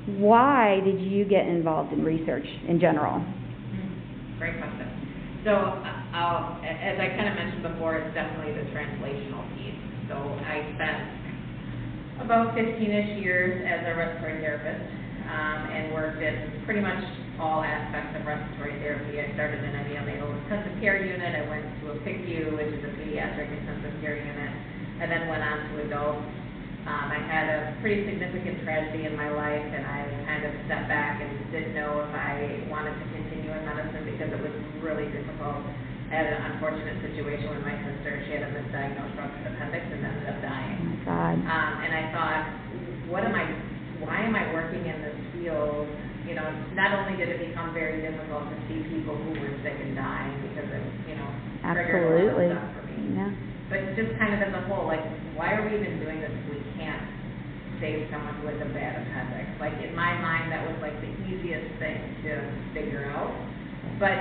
Why 0.08 0.80
did 0.86 1.02
you 1.02 1.26
get 1.26 1.48
involved 1.48 1.92
in 1.92 2.04
research 2.04 2.48
in 2.68 2.80
general? 2.80 3.20
Great 4.40 4.56
question. 4.56 4.88
So, 5.44 5.52
uh, 5.52 6.64
as 6.64 6.96
I 6.96 7.12
kind 7.20 7.28
of 7.28 7.36
mentioned 7.36 7.64
before, 7.64 8.00
it's 8.00 8.16
definitely 8.16 8.56
the 8.56 8.72
translational 8.72 9.44
piece. 9.60 9.76
So 10.08 10.16
I 10.16 10.64
spent 10.80 12.24
about 12.24 12.56
fifteen-ish 12.56 13.20
years 13.20 13.68
as 13.68 13.84
a 13.84 13.94
respiratory 14.00 14.40
therapist, 14.40 14.88
um, 15.28 15.60
and 15.76 15.92
worked 15.94 16.24
in 16.24 16.64
pretty 16.64 16.80
much 16.80 17.04
all 17.40 17.62
aspects 17.62 18.16
of 18.16 18.26
respiratory 18.26 18.80
therapy. 18.80 19.20
I 19.20 19.30
started 19.36 19.60
in 19.60 19.76
a 19.76 19.84
neonatal 19.92 20.32
intensive 20.44 20.80
care 20.80 21.04
unit, 21.04 21.36
I 21.36 21.44
went 21.52 21.68
to 21.84 21.92
a 21.92 21.98
PICU, 22.02 22.56
which 22.56 22.72
is 22.74 22.82
a 22.82 22.92
pediatric 22.96 23.52
intensive 23.52 23.94
care 24.02 24.18
unit, 24.18 24.52
and 25.04 25.12
then 25.12 25.28
went 25.28 25.44
on 25.44 25.70
to 25.70 25.84
adults. 25.86 26.26
Um, 26.88 27.12
I 27.12 27.20
had 27.20 27.46
a 27.52 27.60
pretty 27.84 28.08
significant 28.08 28.64
tragedy 28.64 29.04
in 29.04 29.20
my 29.20 29.28
life, 29.28 29.60
and 29.76 29.84
I 29.84 30.08
kind 30.24 30.42
of 30.48 30.56
stepped 30.72 30.88
back 30.88 31.20
and 31.20 31.30
didn't 31.52 31.76
know 31.76 32.00
if 32.00 32.12
I 32.16 32.64
wanted 32.72 32.96
to 32.96 33.06
continue 33.12 33.52
in 33.52 33.62
medicine 33.68 34.08
because 34.08 34.32
it 34.32 34.40
was 34.40 34.56
really 34.80 35.12
difficult. 35.12 35.68
I 36.08 36.16
had 36.16 36.28
an 36.32 36.40
unfortunate 36.56 36.96
situation 37.04 37.52
with 37.52 37.68
my 37.68 37.76
sister. 37.84 38.24
She 38.24 38.40
had 38.40 38.48
a 38.48 38.52
misdiagnosed 38.56 39.20
ruptured 39.20 39.52
appendix 39.52 39.84
and 39.92 40.00
ended 40.00 40.32
up 40.32 40.40
Oh 40.40 40.48
dying. 40.48 40.80
my 40.80 40.96
God. 41.04 41.36
Um, 41.44 41.72
and 41.84 41.92
I 41.92 42.04
thought, 42.16 42.44
what 43.12 43.28
am 43.28 43.36
I, 43.36 43.44
why 44.00 44.24
am 44.24 44.32
I 44.32 44.48
working 44.56 44.88
in 44.88 44.98
this 45.04 45.20
field? 45.36 45.92
You 46.24 46.40
know, 46.40 46.48
not 46.80 46.96
only 47.04 47.20
did 47.20 47.28
it 47.36 47.52
become 47.52 47.76
very 47.76 48.00
difficult 48.00 48.48
to 48.48 48.56
see 48.72 48.80
people 48.88 49.20
who 49.20 49.36
were 49.36 49.52
sick 49.60 49.76
and 49.76 49.92
dying 49.92 50.40
because 50.48 50.72
it, 50.72 50.84
you 51.12 51.16
know, 51.20 51.28
triggered 51.68 52.08
a 52.08 52.16
lot 52.16 52.16
of 52.16 52.48
Absolutely. 52.48 52.48
stuff 52.56 52.72
for 52.80 52.84
me. 52.88 52.96
Yeah. 53.12 53.32
But 53.70 53.96
just 54.00 54.16
kind 54.16 54.32
of 54.32 54.40
as 54.40 54.54
a 54.56 54.64
whole, 54.72 54.88
like, 54.88 55.04
why 55.36 55.52
are 55.54 55.68
we 55.68 55.76
even 55.76 56.00
doing 56.00 56.24
this 56.24 56.32
if 56.32 56.46
we 56.56 56.60
can't 56.80 57.04
save 57.84 58.08
someone 58.10 58.40
with 58.48 58.64
a 58.64 58.70
bad 58.72 59.04
appendix? 59.04 59.60
Like, 59.60 59.76
in 59.84 59.92
my 59.92 60.16
mind, 60.24 60.52
that 60.56 60.64
was 60.64 60.80
like 60.80 60.96
the 61.04 61.12
easiest 61.28 61.68
thing 61.80 62.00
to 62.24 62.32
figure 62.72 63.12
out. 63.12 63.30
But 64.00 64.16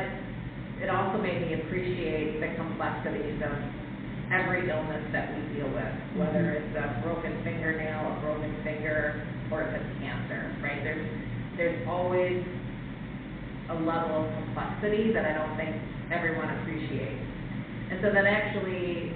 it 0.83 0.91
also 0.91 1.23
made 1.23 1.47
me 1.47 1.55
appreciate 1.63 2.43
the 2.43 2.53
complexities 2.59 3.39
of 3.41 3.55
every 4.35 4.69
illness 4.69 5.07
that 5.15 5.31
we 5.31 5.41
deal 5.55 5.71
with, 5.71 5.95
whether 6.19 6.59
mm-hmm. 6.59 6.67
it's 6.67 6.75
a 6.75 7.01
broken 7.07 7.33
fingernail, 7.47 8.19
a 8.19 8.21
broken 8.21 8.51
finger, 8.67 9.23
or 9.51 9.63
if 9.63 9.71
it's 9.71 9.93
cancer, 10.03 10.51
right? 10.63 10.83
There's, 10.83 11.07
there's 11.57 11.87
always 11.87 12.43
a 13.71 13.75
level 13.75 14.27
of 14.27 14.29
complexity 14.43 15.13
that 15.15 15.25
I 15.25 15.33
don't 15.35 15.57
think 15.57 15.75
everyone 16.11 16.51
appreciates. 16.59 17.23
And 17.91 18.03
so 18.03 18.11
then 18.11 18.27
actually, 18.27 19.15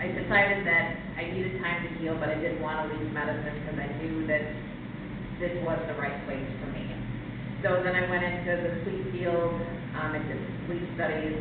I 0.00 0.06
decided 0.12 0.66
that 0.66 0.96
I 1.16 1.30
needed 1.30 1.60
time 1.60 1.84
to 1.84 1.90
heal, 2.00 2.16
but 2.18 2.28
I 2.28 2.36
didn't 2.36 2.62
want 2.62 2.88
to 2.88 2.96
leave 2.96 3.12
medicine 3.12 3.54
because 3.60 3.78
I 3.78 3.88
knew 4.00 4.26
that 4.26 4.44
this 5.38 5.54
was 5.64 5.78
the 5.90 5.94
right 5.98 6.16
place 6.26 6.46
for 6.60 6.70
me. 6.70 6.86
So 7.62 7.78
then 7.84 7.94
I 7.94 8.10
went 8.10 8.24
into 8.26 8.52
the 8.58 8.72
sleep 8.82 9.12
field, 9.14 9.54
um, 9.94 10.10
I 10.10 10.18
did 10.18 10.40
sleep 10.66 10.82
studies. 10.98 11.38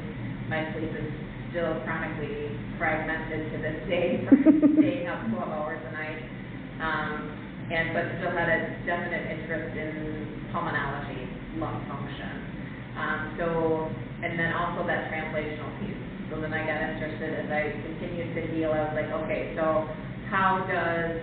My 0.50 0.70
sleep 0.78 0.94
is 0.94 1.10
still 1.50 1.82
chronically 1.82 2.54
fragmented 2.78 3.52
to 3.52 3.58
this 3.58 3.80
day 3.90 4.22
from 4.28 4.76
staying 4.78 5.08
up 5.08 5.26
12 5.34 5.50
hours 5.50 5.82
a 5.82 5.92
night. 5.98 6.22
Um, 6.78 7.42
and, 7.72 7.96
but 7.96 8.04
still 8.20 8.36
had 8.36 8.52
a 8.52 8.60
definite 8.86 9.32
interest 9.32 9.74
in 9.80 10.52
pulmonology, 10.52 11.24
lung 11.58 11.80
function. 11.88 12.36
Um, 13.00 13.20
so, 13.40 13.48
and 14.22 14.38
then 14.38 14.54
also 14.54 14.86
that 14.86 15.10
translational 15.10 15.72
piece. 15.80 15.98
So 16.30 16.40
then 16.40 16.54
I 16.54 16.68
got 16.68 16.78
interested 16.84 17.34
as 17.34 17.50
I 17.50 17.72
continued 17.82 18.21
to 18.36 18.42
heal. 18.54 18.72
I 18.72 18.88
was 18.88 18.96
like, 18.96 19.12
okay, 19.26 19.54
so 19.56 19.88
how 20.30 20.64
does 20.68 21.20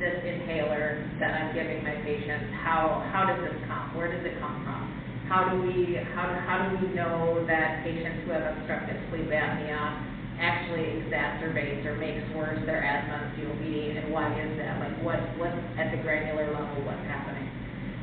this 0.00 0.16
inhaler 0.24 1.04
that 1.20 1.36
I'm 1.36 1.52
giving 1.52 1.84
my 1.84 1.94
patients, 2.00 2.56
how 2.64 3.04
how 3.12 3.28
does 3.28 3.38
this 3.44 3.54
come? 3.68 3.92
Where 3.92 4.08
does 4.08 4.24
it 4.24 4.40
come 4.40 4.64
from? 4.64 4.80
How 5.28 5.52
do 5.52 5.60
we 5.60 6.00
how 6.16 6.24
how 6.48 6.66
do 6.66 6.80
we 6.80 6.88
know 6.96 7.44
that 7.46 7.84
patients 7.84 8.24
who 8.24 8.32
have 8.32 8.56
obstructive 8.56 8.96
sleep 9.12 9.28
apnea 9.28 10.08
actually 10.40 11.04
exacerbates 11.04 11.84
or 11.84 12.00
makes 12.00 12.24
worse 12.32 12.56
their 12.64 12.80
asthma 12.80 13.28
and 13.28 13.30
COPD, 13.36 14.00
and 14.00 14.08
why 14.08 14.32
is 14.40 14.56
that? 14.56 14.80
Like 14.80 14.96
what 15.04 15.20
what 15.36 15.52
at 15.76 15.92
the 15.92 16.00
granular 16.00 16.48
level 16.48 16.80
what's 16.88 17.04
happening? 17.04 17.44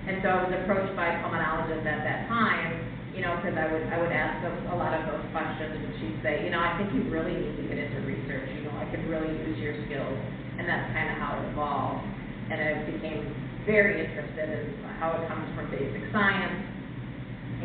And 0.05 0.21
so 0.21 0.29
I 0.29 0.37
was 0.45 0.53
approached 0.63 0.95
by 0.95 1.11
a 1.11 1.17
pulmonologist 1.25 1.81
at 1.83 2.05
that 2.05 2.29
time, 2.29 2.77
you 3.17 3.25
know, 3.25 3.33
because 3.41 3.57
I 3.57 3.65
would 3.65 3.81
I 3.89 3.97
would 3.97 4.13
ask 4.13 4.45
a, 4.45 4.53
a 4.69 4.77
lot 4.77 4.93
of 4.93 5.01
those 5.09 5.25
questions, 5.33 5.73
and 5.73 5.89
she'd 5.97 6.21
say, 6.21 6.45
you 6.45 6.53
know, 6.53 6.61
I 6.61 6.77
think 6.77 6.93
you 6.93 7.09
really 7.09 7.33
need 7.33 7.57
to 7.57 7.65
get 7.65 7.81
into 7.81 8.05
research. 8.05 8.45
You 8.53 8.69
know, 8.69 8.77
I 8.77 8.85
could 8.93 9.01
really 9.09 9.33
use 9.41 9.57
your 9.57 9.73
skills, 9.89 10.21
and 10.61 10.69
that's 10.69 10.85
kind 10.93 11.09
of 11.09 11.17
how 11.17 11.41
it 11.41 11.49
evolved. 11.49 12.05
And 12.53 12.61
I 12.61 12.85
became 12.85 13.25
very 13.65 14.05
interested 14.05 14.53
in 14.53 14.85
how 15.01 15.17
it 15.17 15.25
comes 15.25 15.49
from 15.57 15.65
basic 15.73 16.05
science, 16.13 16.61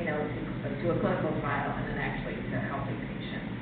you 0.01 0.09
know, 0.09 0.17
to, 0.17 0.69
to 0.73 0.85
a 0.89 0.97
clinical 1.05 1.37
trial, 1.45 1.69
and 1.69 1.85
then 1.85 2.01
actually 2.01 2.41
to 2.49 2.57
helping 2.73 2.97
patients. 3.13 3.53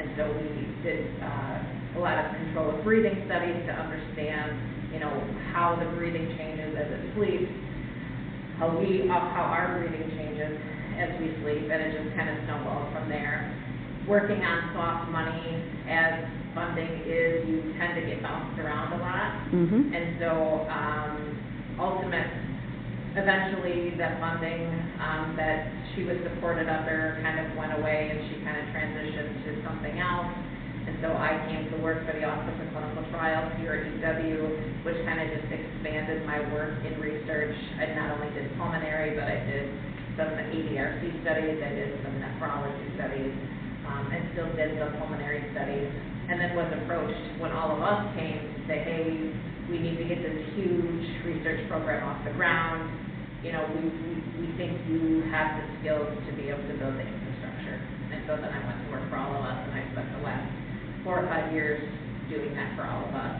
And 0.00 0.08
so 0.16 0.32
we 0.40 0.48
did 0.80 1.04
uh, 1.20 2.00
a 2.00 2.00
lot 2.00 2.16
of 2.16 2.32
controlled 2.32 2.80
breathing 2.80 3.28
studies 3.28 3.60
to 3.68 3.72
understand, 3.76 4.56
you 4.88 5.04
know, 5.04 5.12
how 5.52 5.76
the 5.76 5.84
breathing 6.00 6.32
changes 6.40 6.72
as 6.80 6.88
it 6.96 7.12
sleeps, 7.12 7.52
how 8.56 8.72
we, 8.72 9.04
how 9.04 9.52
our 9.52 9.84
breathing 9.84 10.08
changes 10.16 10.75
as 10.96 11.12
we 11.20 11.32
sleep, 11.44 11.68
and 11.68 11.78
it 11.80 11.92
just 11.92 12.16
kind 12.16 12.28
of 12.32 12.36
snowballed 12.44 12.92
from 12.92 13.08
there. 13.08 13.52
Working 14.08 14.40
on 14.40 14.72
soft 14.72 15.10
money 15.10 15.60
as 15.90 16.24
funding 16.54 17.04
is, 17.04 17.44
you 17.44 17.74
tend 17.76 18.00
to 18.00 18.02
get 18.06 18.22
bounced 18.22 18.58
around 18.58 18.96
a 18.96 19.00
lot. 19.02 19.30
Mm-hmm. 19.52 19.92
And 19.92 20.06
so, 20.22 20.30
um, 20.72 21.14
ultimate, 21.76 22.30
eventually, 23.18 23.92
that 23.98 24.16
funding, 24.22 24.64
um, 25.02 25.36
that 25.36 25.68
she 25.92 26.04
was 26.04 26.16
supported 26.22 26.68
under 26.68 27.20
kind 27.20 27.40
of 27.40 27.56
went 27.56 27.76
away 27.76 28.12
and 28.12 28.20
she 28.28 28.40
kind 28.44 28.56
of 28.56 28.64
transitioned 28.72 29.44
to 29.44 29.50
something 29.64 29.96
else. 30.00 30.32
And 30.86 30.94
so 31.02 31.10
I 31.18 31.34
came 31.50 31.66
to 31.74 31.76
work 31.82 32.06
for 32.06 32.14
the 32.14 32.22
Office 32.22 32.54
of 32.62 32.68
Clinical 32.70 33.02
Trials 33.10 33.50
here 33.58 33.74
at 33.74 33.90
UW, 33.90 34.86
which 34.86 34.96
kind 35.02 35.18
of 35.18 35.26
just 35.34 35.50
expanded 35.50 36.22
my 36.24 36.38
work 36.54 36.78
in 36.86 36.94
research. 37.02 37.58
I 37.82 37.90
not 37.98 38.14
only 38.14 38.30
did 38.38 38.46
pulmonary, 38.54 39.18
but 39.18 39.26
I 39.26 39.42
did 39.42 39.66
some 40.16 40.32
ADRC 40.32 41.20
studies, 41.20 41.60
I 41.60 41.70
did 41.76 42.00
some 42.00 42.16
nephrology 42.16 42.88
studies, 42.96 43.32
um, 43.84 44.08
and 44.08 44.32
still 44.32 44.48
did 44.56 44.80
some 44.80 44.96
pulmonary 44.96 45.44
studies. 45.52 45.92
And 46.26 46.40
then 46.40 46.56
was 46.58 46.72
approached 46.82 47.38
when 47.38 47.52
all 47.52 47.70
of 47.70 47.80
us 47.84 48.02
came 48.18 48.40
to 48.40 48.58
say, 48.66 48.82
hey, 48.82 49.06
we, 49.06 49.30
we 49.70 49.76
need 49.78 50.00
to 50.00 50.06
get 50.08 50.18
this 50.24 50.40
huge 50.58 51.06
research 51.22 51.68
program 51.70 52.02
off 52.02 52.18
the 52.26 52.34
ground. 52.34 52.90
You 53.44 53.52
know, 53.54 53.62
we, 53.76 53.86
we, 53.86 54.12
we 54.42 54.46
think 54.58 54.74
you 54.90 55.22
have 55.30 55.54
the 55.54 55.64
skills 55.78 56.10
to 56.26 56.30
be 56.34 56.50
able 56.50 56.66
to 56.66 56.74
build 56.80 56.98
the 56.98 57.06
infrastructure. 57.06 57.78
And 58.10 58.26
so 58.26 58.40
then 58.42 58.50
I 58.50 58.58
went 58.64 58.80
to 58.82 58.88
work 58.90 59.06
for 59.06 59.20
all 59.20 59.38
of 59.38 59.44
us, 59.44 59.60
and 59.68 59.72
I 59.76 59.86
spent 59.94 60.08
the 60.18 60.24
last 60.24 60.50
four 61.04 61.22
or 61.22 61.26
five 61.30 61.52
years 61.54 61.78
doing 62.32 62.56
that 62.56 62.74
for 62.74 62.88
all 62.88 63.06
of 63.06 63.14
us. 63.14 63.36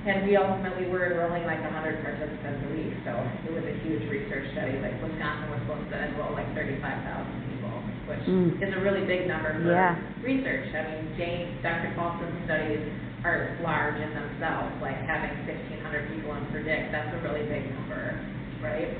And 0.00 0.24
we 0.24 0.34
ultimately 0.34 0.88
were 0.88 1.12
enrolling 1.12 1.44
like 1.44 1.60
100 1.60 2.00
participants 2.00 2.64
a 2.64 2.70
week, 2.72 2.79
so 3.04 3.12
it 3.48 3.52
was 3.52 3.64
a 3.64 3.76
huge 3.86 4.04
research 4.10 4.50
study. 4.52 4.76
Like 4.80 4.96
Wisconsin 5.00 5.48
was 5.50 5.60
supposed 5.64 5.88
to 5.90 5.98
enroll 5.98 6.32
like 6.36 6.48
35,000 6.54 7.26
people, 7.48 7.72
which 8.06 8.24
Mm. 8.28 8.60
is 8.60 8.70
a 8.76 8.80
really 8.80 9.04
big 9.06 9.26
number 9.26 9.52
for 9.54 9.72
Yeah. 9.72 9.96
research. 10.22 10.68
I 10.74 10.82
mean, 10.84 11.04
Jane, 11.16 11.48
Dr. 11.62 11.92
Paulson's 11.96 12.36
studies 12.44 12.80
are 13.24 13.56
large 13.62 13.96
in 14.00 14.10
themselves, 14.14 14.72
like 14.80 14.96
having 15.04 15.30
1,500 15.44 16.08
people 16.08 16.34
in 16.34 16.44
Predict, 16.46 16.92
that's 16.92 17.12
a 17.14 17.18
really 17.20 17.44
big 17.44 17.68
number, 17.74 18.16
right? 18.62 18.96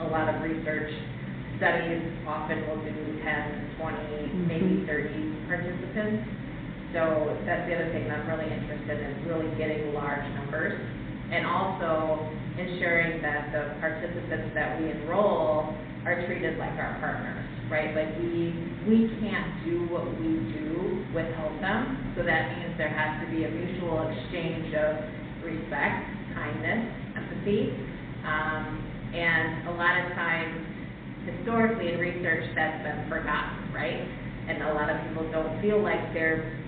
A 0.00 0.06
lot 0.06 0.28
of 0.32 0.42
research 0.42 0.92
studies 1.58 2.00
often 2.26 2.66
will 2.68 2.78
do 2.78 2.94
10, 3.22 3.70
20, 3.78 4.32
maybe 4.46 4.84
30 4.86 5.34
participants. 5.46 6.24
So 6.94 7.36
that's 7.46 7.68
the 7.68 7.74
other 7.74 7.90
thing 7.92 8.08
that 8.08 8.18
I'm 8.20 8.28
really 8.28 8.50
interested 8.50 8.98
in, 8.98 9.10
is 9.12 9.26
really 9.26 9.50
getting 9.58 9.94
large 9.94 10.24
numbers. 10.34 10.74
And 11.30 11.46
also 11.46 12.26
ensuring 12.60 13.22
that 13.22 13.52
the 13.52 13.80
participants 13.80 14.52
that 14.54 14.80
we 14.80 14.90
enroll 14.90 15.72
are 16.04 16.16
treated 16.26 16.58
like 16.58 16.76
our 16.76 16.96
partners, 17.00 17.44
right? 17.70 17.92
Like 17.96 18.12
we, 18.20 18.52
we 18.88 19.08
can't 19.20 19.64
do 19.64 19.88
what 19.92 20.04
we 20.20 20.40
do 20.52 21.04
without 21.14 21.52
them. 21.60 22.14
So 22.16 22.24
that 22.24 22.56
means 22.56 22.76
there 22.76 22.92
has 22.92 23.20
to 23.24 23.26
be 23.32 23.44
a 23.44 23.50
mutual 23.50 24.08
exchange 24.08 24.72
of 24.76 24.92
respect, 25.44 26.04
kindness, 26.36 26.82
empathy. 27.16 27.72
Um, 28.24 28.80
and 29.12 29.68
a 29.68 29.74
lot 29.76 29.96
of 30.00 30.12
times, 30.12 30.56
historically 31.26 31.92
in 31.92 31.98
research, 31.98 32.48
that's 32.54 32.80
been 32.84 33.08
forgotten, 33.08 33.72
right? 33.74 34.00
And 34.48 34.62
a 34.62 34.72
lot 34.72 34.88
of 34.88 34.96
people 35.08 35.30
don't 35.32 35.60
feel 35.60 35.82
like 35.82 36.12
they're 36.12 36.59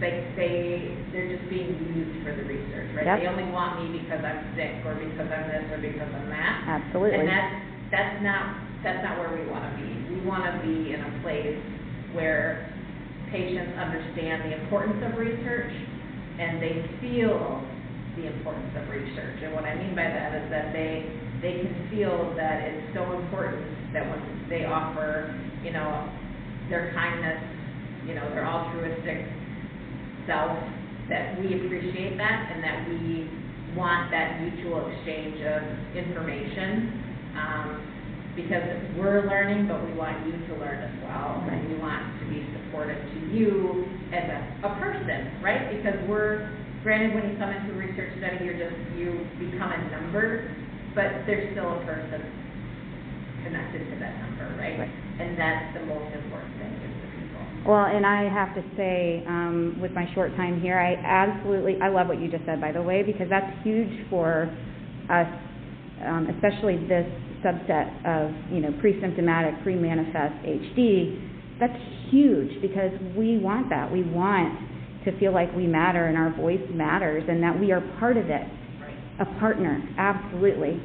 they 0.00 0.28
they 0.36 0.92
they're 1.12 1.30
just 1.36 1.48
being 1.48 1.72
used 1.96 2.20
for 2.20 2.36
the 2.36 2.44
research, 2.44 2.92
right? 2.92 3.06
Yep. 3.06 3.20
They 3.20 3.28
only 3.28 3.48
want 3.48 3.80
me 3.80 4.00
because 4.00 4.20
I'm 4.20 4.44
sick 4.52 4.84
or 4.84 4.94
because 4.96 5.28
I'm 5.28 5.48
this 5.48 5.64
or 5.72 5.80
because 5.80 6.10
I'm 6.12 6.28
that. 6.28 6.84
Absolutely. 6.84 7.20
And 7.20 7.28
that's 7.28 7.52
that's 7.90 8.16
not 8.20 8.60
that's 8.84 9.00
not 9.00 9.18
where 9.18 9.32
we 9.32 9.48
want 9.48 9.64
to 9.64 9.72
be. 9.80 9.88
We 10.12 10.20
want 10.26 10.44
to 10.44 10.54
be 10.60 10.92
in 10.92 11.00
a 11.00 11.12
place 11.24 11.56
where 12.12 12.72
patients 13.32 13.74
understand 13.78 14.52
the 14.52 14.62
importance 14.62 15.00
of 15.00 15.18
research 15.18 15.72
and 16.38 16.60
they 16.60 16.84
feel 17.00 17.64
the 18.16 18.28
importance 18.28 18.72
of 18.76 18.88
research. 18.88 19.40
And 19.42 19.52
what 19.54 19.64
I 19.64 19.74
mean 19.76 19.96
by 19.96 20.08
that 20.08 20.36
is 20.36 20.50
that 20.50 20.72
they 20.72 21.08
they 21.40 21.64
can 21.64 21.88
feel 21.88 22.32
that 22.36 22.64
it's 22.64 22.92
so 22.92 23.04
important 23.16 23.64
that 23.92 24.08
when 24.08 24.20
they 24.48 24.64
offer, 24.64 25.32
you 25.64 25.72
know, 25.72 26.08
their 26.68 26.92
kindness, 26.92 27.40
you 28.06 28.14
know, 28.14 28.28
their 28.30 28.46
altruistic 28.46 29.24
self, 30.26 30.58
that 31.08 31.38
we 31.40 31.54
appreciate 31.54 32.16
that 32.18 32.50
and 32.52 32.62
that 32.62 32.88
we 32.88 33.30
want 33.76 34.10
that 34.10 34.40
mutual 34.42 34.90
exchange 34.90 35.40
of 35.42 35.62
information. 35.96 37.02
Um, 37.36 37.96
because 38.36 38.62
we're 39.00 39.24
learning, 39.26 39.66
but 39.66 39.80
we 39.88 39.96
want 39.96 40.20
you 40.28 40.36
to 40.36 40.52
learn 40.60 40.76
as 40.84 40.92
well. 41.02 41.40
And 41.48 41.72
we 41.72 41.80
want 41.80 42.20
to 42.20 42.24
be 42.28 42.44
supportive 42.52 43.00
to 43.00 43.18
you 43.32 43.88
as 44.12 44.28
a, 44.28 44.68
a 44.68 44.76
person, 44.76 45.40
right? 45.40 45.72
Because 45.72 45.96
we're, 46.06 46.52
granted, 46.84 47.16
when 47.16 47.32
you 47.32 47.40
come 47.40 47.48
into 47.48 47.72
a 47.72 47.78
research 47.80 48.12
study, 48.20 48.44
you're 48.44 48.60
just, 48.60 48.76
you 48.92 49.24
become 49.40 49.72
a 49.72 49.80
number, 49.88 50.52
but 50.94 51.24
there's 51.24 51.48
still 51.56 51.80
a 51.80 51.82
person 51.88 52.20
connected 53.42 53.88
to 53.88 53.96
that 54.04 54.20
number, 54.20 54.52
right? 54.60 54.84
Right. 54.84 54.92
And 55.18 55.38
that's 55.40 55.72
the 55.72 55.86
most 55.88 56.12
important 56.12 56.52
thing 56.60 56.75
is 56.75 56.75
the 56.75 56.75
people. 56.75 56.75
Well, 57.66 57.84
and 57.84 58.06
I 58.06 58.28
have 58.30 58.54
to 58.54 58.62
say, 58.76 59.24
um, 59.26 59.78
with 59.82 59.90
my 59.90 60.06
short 60.14 60.36
time 60.36 60.60
here, 60.60 60.78
I 60.78 60.94
absolutely, 60.94 61.78
I 61.82 61.88
love 61.88 62.06
what 62.06 62.20
you 62.20 62.30
just 62.30 62.44
said, 62.46 62.60
by 62.60 62.70
the 62.70 62.80
way, 62.80 63.02
because 63.02 63.26
that's 63.28 63.50
huge 63.64 64.08
for 64.08 64.44
us, 65.10 65.26
um, 66.06 66.28
especially 66.30 66.76
this 66.86 67.06
subset 67.44 67.90
of, 68.06 68.30
you 68.52 68.60
know, 68.60 68.70
pre-symptomatic, 68.80 69.60
pre-manifest 69.64 70.46
HD. 70.46 71.58
That's 71.58 71.76
huge 72.10 72.62
because 72.62 72.92
we 73.16 73.38
want 73.38 73.68
that. 73.70 73.90
We 73.90 74.04
want 74.04 74.56
to 75.04 75.18
feel 75.18 75.32
like 75.34 75.52
we 75.56 75.66
matter 75.66 76.06
and 76.06 76.16
our 76.16 76.32
voice 76.36 76.62
matters 76.70 77.24
and 77.28 77.42
that 77.42 77.58
we 77.58 77.72
are 77.72 77.80
part 77.98 78.16
of 78.16 78.30
it. 78.30 78.46
A 79.18 79.24
partner, 79.40 79.82
absolutely. 79.98 80.78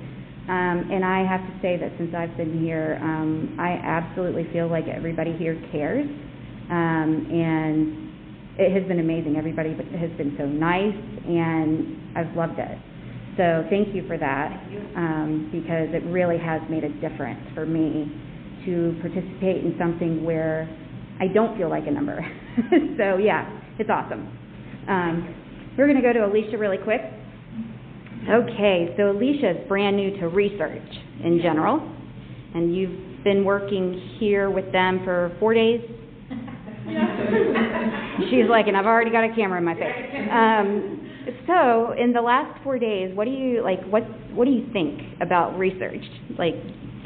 Um, 0.50 0.90
and 0.90 1.06
I 1.06 1.28
have 1.30 1.42
to 1.42 1.60
say 1.62 1.78
that 1.78 1.92
since 2.00 2.16
I've 2.16 2.36
been 2.38 2.60
here, 2.60 2.98
um, 3.04 3.56
I 3.60 3.74
absolutely 3.84 4.48
feel 4.52 4.68
like 4.68 4.88
everybody 4.88 5.38
here 5.38 5.62
cares. 5.72 6.08
Um, 6.72 7.28
and 7.30 8.12
it 8.58 8.72
has 8.72 8.88
been 8.88 9.00
amazing. 9.00 9.36
Everybody 9.36 9.74
has 9.74 10.12
been 10.18 10.36
so 10.38 10.46
nice, 10.46 10.96
and 11.28 12.18
I've 12.18 12.36
loved 12.36 12.60
it. 12.60 12.78
So 13.38 13.66
thank 13.70 13.96
you 13.96 14.08
for 14.08 14.18
that, 14.18 14.52
um, 14.96 15.50
because 15.52 15.90
it 15.94 16.04
really 16.12 16.38
has 16.38 16.62
made 16.70 16.84
a 16.84 16.90
difference 17.00 17.42
for 17.54 17.66
me 17.66 18.12
to 18.66 18.96
participate 19.02 19.64
in 19.66 19.76
something 19.80 20.24
where 20.24 20.70
I 21.20 21.28
don't 21.28 21.58
feel 21.58 21.70
like 21.70 21.88
a 21.88 21.92
number. 21.92 22.20
so 22.98 23.18
yeah, 23.18 23.48
it's 23.80 23.90
awesome. 23.90 24.28
Um, 24.88 25.36
we're 25.78 25.88
going 25.88 26.02
to 26.02 26.04
go 26.04 26.14
to 26.14 26.26
Alicia 26.26 26.58
really 26.58 26.78
quick. 26.78 27.02
Okay, 28.30 28.94
so 28.98 29.12
Alicia 29.12 29.62
is 29.62 29.68
brand 29.68 29.98
new 29.98 30.20
to 30.20 30.28
research 30.28 30.90
in 31.24 31.40
general, 31.42 31.80
and 32.54 32.76
you've 32.76 33.24
been 33.24 33.44
working 33.44 34.18
here 34.20 34.50
with 34.50 34.72
them 34.72 35.02
for 35.04 35.36
four 35.40 35.54
days. 35.54 35.82
She's 38.30 38.50
like, 38.50 38.68
and 38.68 38.78
I've 38.78 38.86
already 38.86 39.12
got 39.12 39.24
a 39.24 39.34
camera 39.36 39.58
in 39.60 39.66
my 39.66 39.76
face. 39.76 40.06
Um, 40.32 40.98
so, 41.48 41.94
in 41.94 42.14
the 42.14 42.22
last 42.22 42.62
four 42.64 42.80
days, 42.80 43.16
what 43.16 43.26
do 43.26 43.32
you 43.32 43.64
like? 43.64 43.84
What 43.86 44.04
What 44.34 44.46
do 44.46 44.52
you 44.52 44.66
think 44.74 45.02
about 45.22 45.58
research, 45.58 46.04
like 46.38 46.56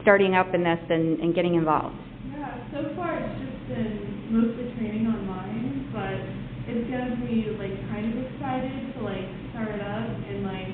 starting 0.01 0.35
up 0.35 0.53
in 0.53 0.63
this 0.63 0.79
and, 0.89 1.19
and 1.19 1.33
getting 1.35 1.55
involved? 1.55 1.95
Yeah, 2.31 2.61
so 2.71 2.93
far 2.95 3.17
it's 3.19 3.35
just 3.41 3.67
been 3.67 4.29
mostly 4.29 4.69
training 4.77 5.07
online, 5.07 5.89
but 5.91 6.21
it's 6.69 6.85
gonna 6.89 7.17
be 7.25 7.49
like 7.57 7.73
kind 7.89 8.13
of 8.13 8.25
excited 8.29 8.93
to 8.95 8.99
like 9.03 9.27
start 9.51 9.81
up 9.81 10.07
and 10.29 10.43
like 10.45 10.71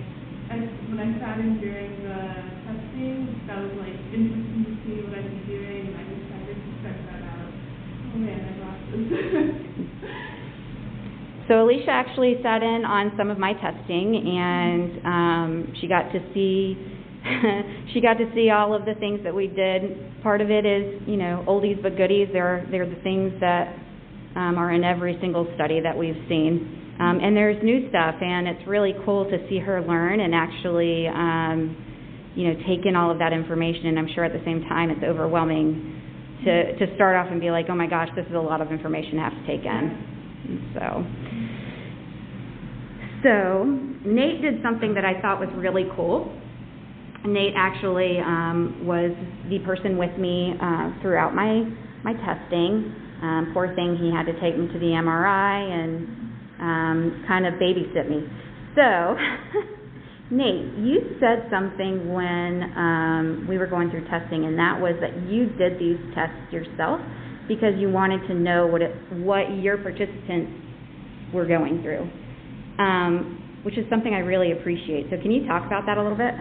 I, 0.51 0.55
when 0.91 0.99
I 0.99 1.07
sat 1.19 1.39
in 1.39 1.59
during 1.63 2.03
the 2.03 2.19
testing, 2.67 3.39
that 3.47 3.55
was 3.63 3.71
like 3.79 3.95
interesting 4.11 4.67
to 4.67 4.73
see 4.83 4.99
what 5.07 5.15
I'd 5.15 5.31
be 5.31 5.39
doing 5.47 5.87
and 5.87 5.95
I 5.95 6.03
decided 6.03 6.59
to 6.59 6.71
check 6.83 6.97
that 7.07 7.23
out. 7.23 7.51
Oh 8.11 8.19
man, 8.19 8.35
I 8.35 8.51
lost 8.59 8.79
this. 8.79 8.80
So 11.51 11.63
Alicia 11.63 11.89
actually 11.89 12.35
sat 12.41 12.63
in 12.63 12.85
on 12.85 13.11
some 13.17 13.29
of 13.29 13.37
my 13.37 13.51
testing, 13.51 14.15
and 14.15 15.05
um, 15.05 15.73
she 15.81 15.87
got 15.87 16.03
to 16.13 16.19
see 16.33 16.77
she 17.93 17.99
got 17.99 18.13
to 18.15 18.31
see 18.33 18.49
all 18.49 18.73
of 18.73 18.85
the 18.85 18.95
things 18.95 19.19
that 19.25 19.35
we 19.35 19.47
did. 19.47 20.23
Part 20.23 20.39
of 20.39 20.49
it 20.49 20.65
is, 20.65 21.01
you 21.05 21.17
know, 21.17 21.43
oldies 21.49 21.81
but 21.83 21.97
goodies. 21.97 22.29
They're 22.31 22.65
they're 22.71 22.87
the 22.87 23.01
things 23.03 23.33
that 23.41 23.75
um, 24.37 24.57
are 24.57 24.71
in 24.71 24.85
every 24.85 25.17
single 25.19 25.45
study 25.55 25.81
that 25.81 25.97
we've 25.97 26.23
seen, 26.29 26.95
um, 27.01 27.19
and 27.21 27.35
there's 27.35 27.61
new 27.61 27.89
stuff, 27.89 28.15
and 28.21 28.47
it's 28.47 28.65
really 28.65 28.95
cool 29.03 29.25
to 29.25 29.37
see 29.49 29.59
her 29.59 29.81
learn 29.81 30.21
and 30.21 30.33
actually, 30.33 31.07
um, 31.07 31.75
you 32.33 32.47
know, 32.47 32.53
take 32.65 32.85
in 32.85 32.95
all 32.95 33.11
of 33.11 33.19
that 33.19 33.33
information. 33.33 33.87
And 33.87 33.99
I'm 33.99 34.07
sure 34.15 34.23
at 34.23 34.31
the 34.31 34.43
same 34.45 34.61
time, 34.69 34.89
it's 34.89 35.03
overwhelming 35.03 36.00
to 36.45 36.77
to 36.77 36.95
start 36.95 37.15
off 37.15 37.31
and 37.31 37.39
be 37.39 37.51
like, 37.51 37.67
oh 37.69 37.75
my 37.75 37.87
gosh, 37.87 38.09
this 38.15 38.25
is 38.25 38.33
a 38.33 38.39
lot 38.39 38.61
of 38.61 38.71
information 38.71 39.15
to 39.15 39.21
have 39.21 39.33
to 39.33 39.45
take 39.47 39.65
in. 39.65 40.71
So. 40.73 41.05
So 43.23 43.63
Nate 44.03 44.41
did 44.41 44.63
something 44.63 44.95
that 44.95 45.05
I 45.05 45.21
thought 45.21 45.39
was 45.39 45.49
really 45.55 45.85
cool. 45.95 46.35
Nate 47.23 47.53
actually 47.55 48.17
um, 48.19 48.81
was 48.85 49.11
the 49.49 49.59
person 49.59 49.97
with 49.97 50.17
me 50.17 50.53
uh, 50.59 50.91
throughout 51.01 51.35
my 51.35 51.63
my 52.03 52.13
testing. 52.13 52.95
Um, 53.21 53.51
poor 53.53 53.75
thing, 53.75 53.95
he 54.01 54.09
had 54.09 54.25
to 54.25 54.33
take 54.41 54.57
me 54.57 54.65
to 54.73 54.79
the 54.79 54.97
MRI 54.97 55.69
and 55.69 56.07
um, 56.59 57.25
kind 57.27 57.45
of 57.45 57.53
babysit 57.55 58.09
me. 58.09 58.25
So, 58.73 58.81
Nate, 60.31 60.79
you 60.79 61.17
said 61.19 61.51
something 61.51 62.13
when 62.13 62.71
um, 62.75 63.45
we 63.49 63.57
were 63.57 63.67
going 63.67 63.91
through 63.91 64.07
testing, 64.07 64.45
and 64.45 64.57
that 64.57 64.79
was 64.79 64.95
that 65.01 65.29
you 65.29 65.47
did 65.59 65.77
these 65.77 65.99
tests 66.15 66.51
yourself 66.51 67.01
because 67.47 67.75
you 67.77 67.89
wanted 67.89 68.25
to 68.27 68.33
know 68.33 68.65
what 68.65 68.81
it, 68.81 68.95
what 69.11 69.59
your 69.59 69.77
participants 69.77 70.51
were 71.33 71.45
going 71.45 71.81
through 71.83 72.09
um, 72.81 73.61
which 73.63 73.77
is 73.77 73.85
something 73.89 74.13
I 74.13 74.25
really 74.25 74.51
appreciate. 74.51 75.09
So 75.13 75.21
can 75.21 75.31
you 75.31 75.45
talk 75.45 75.65
about 75.65 75.85
that 75.85 75.97
a 75.97 76.01
little 76.01 76.17
bit? 76.17 76.33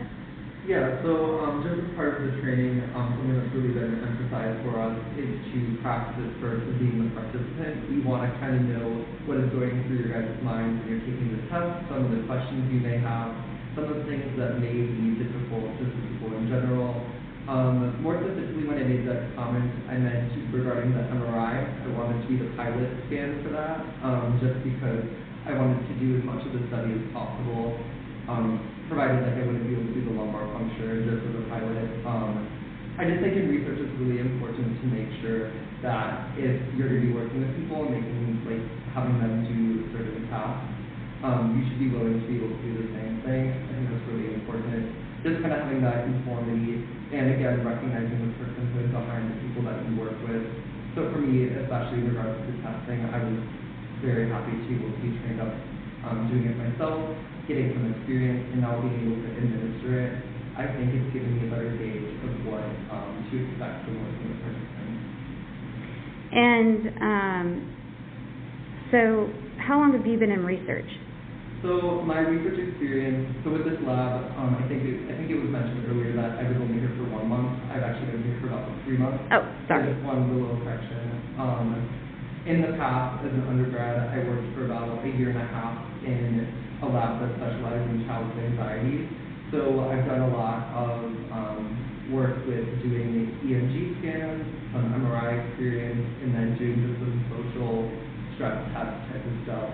Yeah, 0.68 1.02
so 1.02 1.40
um, 1.40 1.64
just 1.64 1.82
as 1.82 1.90
part 1.96 2.20
of 2.20 2.30
the 2.30 2.36
training, 2.44 2.84
um, 2.92 3.16
something 3.16 3.32
that's 3.32 3.50
really 3.56 3.72
been 3.74 3.96
emphasized 4.04 4.60
for 4.62 4.76
us 4.76 4.92
is 5.16 5.32
to 5.50 5.58
practice 5.80 6.30
first 6.38 6.62
of 6.68 6.76
being 6.78 7.00
the 7.00 7.10
participant. 7.16 7.88
We 7.88 8.04
want 8.04 8.28
to 8.28 8.30
kind 8.38 8.54
of 8.54 8.62
know 8.68 8.88
what 9.24 9.40
is 9.40 9.48
going 9.56 9.72
through 9.88 10.04
your 10.04 10.12
guys' 10.12 10.36
minds 10.44 10.84
when 10.84 10.88
you're 10.94 11.04
taking 11.04 11.32
the 11.32 11.42
test, 11.48 11.88
some 11.88 12.06
of 12.06 12.12
the 12.12 12.22
questions 12.28 12.70
you 12.70 12.80
may 12.80 13.00
have, 13.00 13.32
some 13.80 13.96
of 13.96 13.96
the 13.96 14.04
things 14.12 14.36
that 14.36 14.60
difficult 14.60 15.64
to 15.80 15.84
people 15.88 16.36
in 16.36 16.52
general. 16.52 17.00
Um, 17.48 17.96
more 18.04 18.20
specifically, 18.20 18.68
when 18.68 18.76
I 18.76 18.84
made 18.84 19.08
that 19.08 19.32
comment, 19.32 19.72
I 19.88 19.96
meant 19.96 20.28
regarding 20.52 20.92
the 20.92 21.08
MRI. 21.08 21.64
I 21.64 21.88
wanted 21.96 22.20
to 22.20 22.28
be 22.28 22.36
the 22.36 22.52
pilot 22.60 22.92
scan 23.08 23.40
for 23.40 23.56
that, 23.56 23.80
um, 24.04 24.36
just 24.36 24.60
because 24.60 25.00
I 25.48 25.56
wanted 25.56 25.80
to 25.88 25.94
do 25.96 26.20
as 26.20 26.22
much 26.28 26.44
of 26.44 26.52
the 26.52 26.62
study 26.68 26.92
as 26.92 27.04
possible, 27.16 27.80
um, 28.28 28.60
provided 28.92 29.24
that 29.24 29.40
I 29.40 29.48
wouldn't 29.48 29.64
be 29.64 29.72
able 29.72 29.88
to 29.88 29.96
do 29.96 30.04
the 30.04 30.14
lumbar 30.14 30.44
puncture 30.52 31.00
just 31.00 31.24
as 31.24 31.34
a 31.40 31.44
pilot. 31.48 31.88
Um, 32.04 32.44
I 33.00 33.08
just 33.08 33.24
think 33.24 33.32
in 33.32 33.48
research 33.48 33.80
it's 33.80 33.96
really 33.96 34.20
important 34.20 34.76
to 34.76 34.86
make 34.92 35.08
sure 35.24 35.48
that 35.80 36.36
if 36.36 36.52
you're 36.76 36.92
going 36.92 37.00
to 37.00 37.06
be 37.08 37.16
working 37.16 37.40
with 37.40 37.56
people 37.56 37.88
and 37.88 37.96
making 37.96 38.44
like 38.44 38.60
having 38.92 39.16
them 39.24 39.48
do 39.48 39.88
certain 39.96 40.28
tasks, 40.28 40.79
um, 41.20 41.52
you 41.52 41.68
should 41.68 41.80
be 41.80 41.92
willing 41.92 42.16
to 42.16 42.26
be 42.26 42.40
able 42.40 42.48
to 42.48 42.60
do 42.64 42.72
the 42.80 42.88
same 42.96 43.20
thing. 43.28 43.52
I 43.52 43.70
think 43.76 43.86
that's 43.92 44.06
really 44.08 44.32
important. 44.32 44.88
just 45.20 45.44
kind 45.44 45.52
of 45.52 45.60
having 45.60 45.84
that 45.84 46.08
conformity, 46.08 46.80
and 47.12 47.36
again, 47.36 47.60
recognizing 47.60 48.24
the 48.24 48.32
personhood 48.40 48.88
behind 48.88 49.28
the 49.28 49.36
people 49.44 49.68
that 49.68 49.84
you 49.84 50.00
work 50.00 50.16
with. 50.24 50.48
So 50.96 51.12
for 51.12 51.20
me, 51.20 51.44
especially 51.52 52.02
in 52.02 52.16
regards 52.16 52.40
to 52.40 52.50
testing, 52.64 53.04
I 53.12 53.20
was 53.20 53.36
very 54.00 54.32
happy 54.32 54.56
to 54.56 54.64
be 54.64 54.80
able 54.80 54.90
to 54.90 55.00
be 55.04 55.12
trained 55.20 55.44
up 55.44 55.52
um, 56.08 56.24
doing 56.32 56.48
it 56.48 56.56
myself, 56.56 57.04
getting 57.44 57.76
some 57.76 57.92
experience, 57.92 58.48
and 58.56 58.64
now 58.64 58.80
being 58.80 58.96
able 59.04 59.20
to 59.20 59.30
administer 59.36 59.92
it. 60.00 60.12
I 60.56 60.66
think 60.72 60.88
it's 60.96 61.12
given 61.12 61.36
me 61.36 61.46
a 61.46 61.50
better 61.52 61.70
gauge 61.76 62.16
of 62.24 62.32
what 62.48 62.64
um, 62.90 63.12
to 63.28 63.34
expect 63.44 63.84
from 63.84 64.00
working 64.00 64.24
with 64.24 64.40
participants. 64.40 65.04
And 66.32 66.80
um, 67.04 67.46
so, 68.90 69.28
how 69.60 69.78
long 69.78 69.92
have 69.92 70.06
you 70.06 70.18
been 70.18 70.32
in 70.32 70.44
research? 70.44 70.88
So 71.60 72.00
my 72.08 72.24
research 72.24 72.56
experience, 72.56 73.36
so 73.44 73.52
with 73.52 73.68
this 73.68 73.76
lab, 73.84 74.32
um, 74.40 74.56
I 74.56 74.64
think 74.64 74.80
it, 74.80 75.12
I 75.12 75.14
think 75.20 75.28
it 75.28 75.36
was 75.36 75.52
mentioned 75.52 75.84
earlier 75.92 76.16
that 76.16 76.40
I 76.40 76.48
was 76.48 76.56
only 76.56 76.80
here 76.80 76.88
for 76.96 77.04
one 77.12 77.28
month. 77.28 77.52
I've 77.68 77.84
actually 77.84 78.16
been 78.16 78.24
here 78.24 78.40
for 78.40 78.48
about 78.48 78.64
three 78.88 78.96
months. 78.96 79.20
Oh, 79.28 79.44
sorry. 79.68 79.92
Just 79.92 80.00
a 80.00 80.16
little 80.24 80.56
correction. 80.64 81.20
Um, 81.36 81.76
in 82.48 82.64
the 82.64 82.80
past, 82.80 83.20
as 83.28 83.36
an 83.36 83.44
undergrad, 83.44 84.08
I 84.08 84.24
worked 84.24 84.48
for 84.56 84.64
about 84.72 85.04
a 85.04 85.10
year 85.12 85.36
and 85.36 85.40
a 85.44 85.48
half 85.52 85.76
in 86.00 86.48
a 86.80 86.88
lab 86.88 87.20
that 87.20 87.36
specializes 87.36 87.92
in 87.92 88.08
childhood 88.08 88.40
anxiety. 88.40 89.04
So 89.52 89.84
I've 89.84 90.08
done 90.08 90.24
a 90.24 90.32
lot 90.32 90.64
of 90.72 90.96
um, 91.28 92.08
work 92.08 92.40
with 92.48 92.64
doing 92.80 93.36
EMG 93.44 94.00
scans, 94.00 94.48
some 94.72 94.96
MRI 94.96 95.44
experience, 95.44 96.08
and 96.24 96.32
then 96.32 96.56
doing 96.56 96.88
just 96.88 97.04
some 97.04 97.20
social 97.28 97.84
stress 98.40 98.56
test 98.72 98.96
type 99.12 99.28
of 99.28 99.36
stuff 99.44 99.68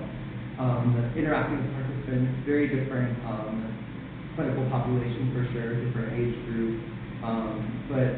um, 0.58 1.12
interacting 1.16 1.60
with 1.60 1.72
participants, 1.76 2.32
very 2.46 2.68
different 2.68 3.12
um, 3.28 3.76
clinical 4.36 4.64
population 4.68 5.32
for 5.32 5.44
sure, 5.52 5.76
different 5.84 6.12
age 6.16 6.36
group. 6.48 6.80
Um, 7.24 7.84
but 7.88 8.12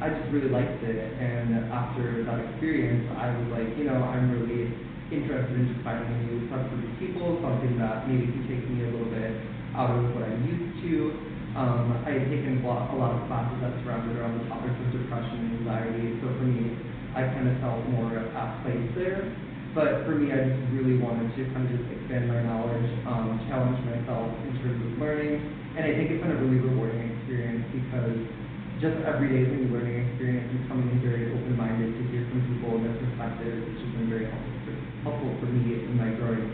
I 0.00 0.10
just 0.10 0.32
really 0.32 0.48
liked 0.48 0.82
it, 0.82 0.98
and 1.20 1.70
after 1.70 2.24
that 2.24 2.38
experience, 2.50 3.04
I 3.18 3.36
was 3.36 3.48
like, 3.52 3.68
you 3.76 3.84
know, 3.84 4.00
I'm 4.00 4.32
really 4.32 4.72
interested 5.12 5.52
in 5.52 5.70
just 5.74 5.82
finding 5.84 6.08
a 6.08 6.18
new 6.24 6.46
subgroup 6.48 6.86
of 6.86 6.94
people, 6.98 7.38
something 7.42 7.76
that 7.78 8.06
maybe 8.06 8.30
can 8.30 8.44
take 8.46 8.64
me 8.70 8.86
a 8.86 8.90
little 8.90 9.10
bit 9.10 9.34
out 9.74 9.90
of 9.90 10.14
what 10.14 10.24
I'm 10.24 10.40
used 10.46 10.80
to. 10.86 10.94
Um, 11.58 12.00
I 12.06 12.14
had 12.14 12.30
taken 12.30 12.62
a 12.62 12.66
lot, 12.66 12.94
a 12.94 12.96
lot 12.96 13.18
of 13.18 13.26
classes 13.26 13.58
that 13.60 13.74
surrounded 13.82 14.14
around 14.16 14.38
the 14.38 14.46
topics 14.46 14.72
of 14.72 14.88
depression 14.94 15.36
and 15.36 15.52
anxiety, 15.66 16.16
so 16.22 16.30
for 16.38 16.46
me, 16.46 16.78
I 17.12 17.26
kind 17.34 17.50
of 17.50 17.58
felt 17.58 17.82
more 17.90 18.14
at 18.14 18.30
place 18.62 18.86
there. 18.94 19.26
But 19.74 20.02
for 20.02 20.18
me, 20.18 20.34
I 20.34 20.42
just 20.42 20.58
really 20.74 20.98
wanted 20.98 21.30
to 21.38 21.40
kind 21.54 21.62
of 21.62 21.70
just 21.70 21.86
expand 21.94 22.26
my 22.26 22.42
knowledge, 22.42 22.90
um, 23.06 23.38
challenge 23.46 23.78
myself 23.86 24.34
in 24.42 24.58
terms 24.58 24.82
of 24.82 24.98
learning, 24.98 25.38
and 25.78 25.86
I 25.86 25.94
think 25.94 26.10
it's 26.10 26.18
been 26.18 26.34
a 26.34 26.40
really 26.42 26.58
rewarding 26.58 26.98
experience 27.06 27.62
because 27.70 28.18
just 28.82 28.98
every 29.06 29.30
day 29.30 29.46
is 29.46 29.50
a 29.54 29.58
new 29.62 29.70
learning 29.70 30.10
experience 30.10 30.50
and 30.50 30.66
coming 30.66 30.90
in 30.90 30.98
very 31.04 31.30
open-minded 31.30 31.86
to 31.86 32.02
hear 32.10 32.26
from 32.26 32.42
people 32.50 32.82
and 32.82 32.90
their 32.90 32.98
perspectives, 32.98 33.62
it's 33.62 33.78
just 33.78 33.94
been 33.94 34.10
very 34.10 34.26
helpful 34.26 34.58
for, 34.66 34.74
helpful 35.06 35.30
for 35.38 35.46
me 35.54 35.86
in 35.86 35.94
my 35.94 36.10
growing. 36.18 36.50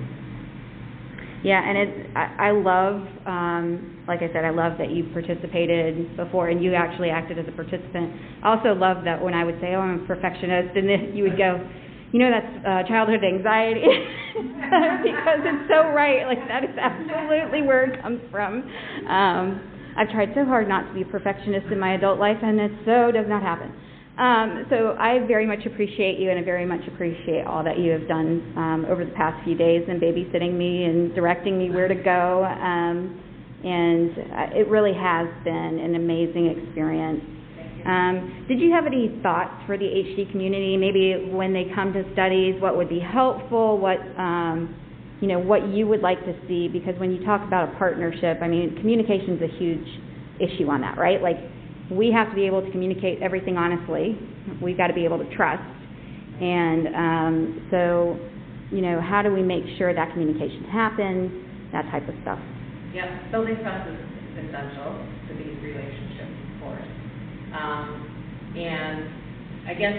Yeah, 1.45 1.63
and 1.63 1.79
it's 1.79 1.97
I, 2.17 2.51
I 2.51 2.51
love, 2.51 3.07
um, 3.25 4.03
like 4.09 4.21
I 4.21 4.29
said, 4.33 4.45
I 4.45 4.51
love 4.51 4.79
that 4.79 4.91
you 4.91 5.09
participated 5.15 6.17
before 6.17 6.49
and 6.49 6.59
you 6.63 6.75
actually 6.75 7.11
acted 7.11 7.39
as 7.39 7.47
a 7.47 7.53
participant. 7.55 8.13
I 8.43 8.57
also 8.57 8.75
love 8.75 9.05
that 9.05 9.23
when 9.23 9.33
I 9.35 9.45
would 9.45 9.57
say, 9.61 9.75
"Oh, 9.75 9.81
I'm 9.81 10.03
a 10.03 10.07
perfectionist," 10.07 10.75
and 10.77 10.89
then 10.89 11.15
you 11.15 11.25
would 11.25 11.39
go 11.39 11.63
you 12.13 12.19
know 12.21 12.31
that's 12.31 12.67
uh, 12.67 12.89
childhood 12.89 13.25
anxiety 13.25 13.83
because 15.03 15.41
it's 15.43 15.69
so 15.71 15.91
right. 15.93 16.27
Like 16.27 16.47
that 16.49 16.65
is 16.65 16.77
absolutely 16.79 17.63
where 17.63 17.85
it 17.91 18.03
comes 18.03 18.21
from. 18.31 18.63
Um, 19.09 19.61
I've 19.97 20.11
tried 20.11 20.31
so 20.35 20.45
hard 20.45 20.69
not 20.69 20.89
to 20.89 20.95
be 20.95 21.03
a 21.03 21.07
perfectionist 21.07 21.67
in 21.73 21.79
my 21.79 21.95
adult 21.95 22.19
life, 22.19 22.37
and 22.43 22.61
it 22.61 22.73
so 22.85 23.11
does 23.11 23.27
not 23.29 23.43
happen. 23.43 23.73
Um, 24.19 24.65
so 24.71 24.97
I 24.99 25.27
very 25.27 25.47
much 25.47 25.67
appreciate 25.67 26.19
you, 26.19 26.31
and 26.31 26.39
I 26.39 26.43
very 26.43 26.65
much 26.65 26.81
appreciate 26.89 27.47
all 27.47 27.63
that 27.65 27.79
you 27.79 27.91
have 27.93 28.09
done 28.09 28.53
um, 28.57 28.87
over 28.89 29.05
the 29.05 29.13
past 29.13 29.45
few 29.45 29.55
days 29.55 29.85
and 29.89 30.01
babysitting 30.01 30.55
me 30.55 30.85
and 30.85 31.15
directing 31.15 31.59
me 31.59 31.71
where 31.71 31.89
to 31.89 31.95
go. 31.95 32.45
Um, 32.45 33.21
and 33.65 34.11
uh, 34.11 34.59
it 34.59 34.69
really 34.69 34.95
has 34.95 35.29
been 35.45 35.81
an 35.81 35.97
amazing 35.97 36.47
experience. 36.47 37.21
Um, 37.87 38.47
did 38.49 38.61
you 38.61 38.73
have 38.73 38.87
any 38.87 39.19
thoughts 39.23 39.55
for 39.67 39.79
the 39.79 39.85
HD 39.85 40.31
community? 40.31 40.77
Maybe 40.77 41.31
when 41.31 41.53
they 41.53 41.71
come 41.75 41.93
to 41.93 42.03
studies, 42.13 42.61
what 42.61 42.77
would 42.77 42.89
be 42.89 43.01
helpful? 43.01 43.79
What 43.79 43.99
um, 44.19 44.75
you 45.21 45.29
know, 45.29 45.39
what 45.39 45.69
you 45.69 45.87
would 45.87 46.01
like 46.01 46.21
to 46.27 46.35
see? 46.47 46.69
Because 46.69 46.99
when 46.99 47.11
you 47.11 47.25
talk 47.25 47.47
about 47.47 47.73
a 47.73 47.79
partnership, 47.79 48.39
I 48.43 48.49
mean, 48.49 48.77
communication 48.77 49.37
is 49.37 49.43
a 49.43 49.59
huge 49.59 49.89
issue 50.41 50.69
on 50.69 50.83
that, 50.83 50.99
right? 50.99 51.23
Like, 51.23 51.39
we 51.91 52.13
have 52.13 52.29
to 52.29 52.35
be 52.35 52.45
able 52.47 52.61
to 52.63 52.71
communicate 52.71 53.23
everything 53.23 53.57
honestly. 53.57 54.19
We've 54.61 54.77
got 54.77 54.89
to 54.89 54.95
be 54.95 55.05
able 55.05 55.19
to 55.19 55.37
trust, 55.37 55.63
and 56.41 56.89
um, 56.95 57.69
so, 57.71 58.19
you 58.71 58.83
know, 58.83 59.01
how 59.01 59.23
do 59.23 59.33
we 59.33 59.43
make 59.43 59.65
sure 59.79 59.95
that 59.95 60.13
communication 60.13 60.65
happens? 60.65 61.33
That 61.73 61.91
type 61.91 62.09
of 62.09 62.15
stuff. 62.23 62.39
Yeah, 62.93 63.09
building 63.31 63.57
trust 63.63 63.91
is 63.91 63.99
essential 64.39 65.01
to 65.29 65.33
these 65.35 65.57
relationships, 65.63 66.37
of 66.55 66.61
course. 66.63 66.89
Um, 67.57 68.53
and 68.57 69.09
I 69.65 69.75
guess 69.75 69.97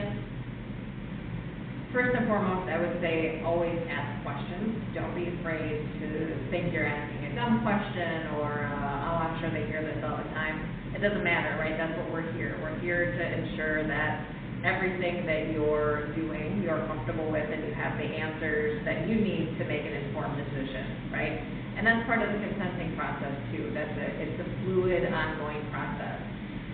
first 1.90 2.14
and 2.14 2.28
foremost, 2.30 2.70
I 2.70 2.78
would 2.78 3.02
say 3.02 3.42
always 3.42 3.78
ask 3.90 4.22
questions. 4.22 4.78
Don't 4.94 5.18
be 5.18 5.26
afraid 5.42 5.82
to 5.98 6.38
think 6.54 6.70
you're 6.70 6.86
asking 6.86 7.34
a 7.34 7.36
dumb 7.36 7.66
question 7.66 8.38
or, 8.38 8.62
uh, 8.62 9.10
oh, 9.10 9.18
I'm 9.26 9.42
sure 9.42 9.50
they 9.50 9.66
hear 9.66 9.82
this 9.82 9.98
all 10.06 10.18
the 10.18 10.30
time. 10.38 10.62
It 10.94 11.02
doesn't 11.02 11.24
matter, 11.24 11.58
right? 11.58 11.74
That's 11.78 11.98
what 11.98 12.14
we're 12.14 12.30
here. 12.38 12.58
We're 12.62 12.78
here 12.80 13.18
to 13.18 13.24
ensure 13.26 13.88
that 13.90 14.26
everything 14.66 15.26
that 15.26 15.50
you're 15.54 16.14
doing, 16.14 16.62
you're 16.62 16.86
comfortable 16.86 17.30
with, 17.32 17.46
and 17.46 17.66
you 17.66 17.74
have 17.74 17.98
the 17.98 18.06
answers 18.06 18.86
that 18.86 19.10
you 19.10 19.18
need 19.18 19.58
to 19.58 19.66
make 19.66 19.82
an 19.82 19.94
informed 20.06 20.38
decision, 20.38 21.10
right? 21.14 21.38
And 21.78 21.86
that's 21.86 22.06
part 22.06 22.22
of 22.22 22.30
the 22.34 22.42
consenting 22.42 22.98
process 22.98 23.34
too. 23.54 23.70
That's 23.74 23.94
a, 23.98 24.08
it's 24.22 24.42
a 24.42 24.48
fluid, 24.66 25.06
ongoing 25.14 25.62
process 25.70 26.27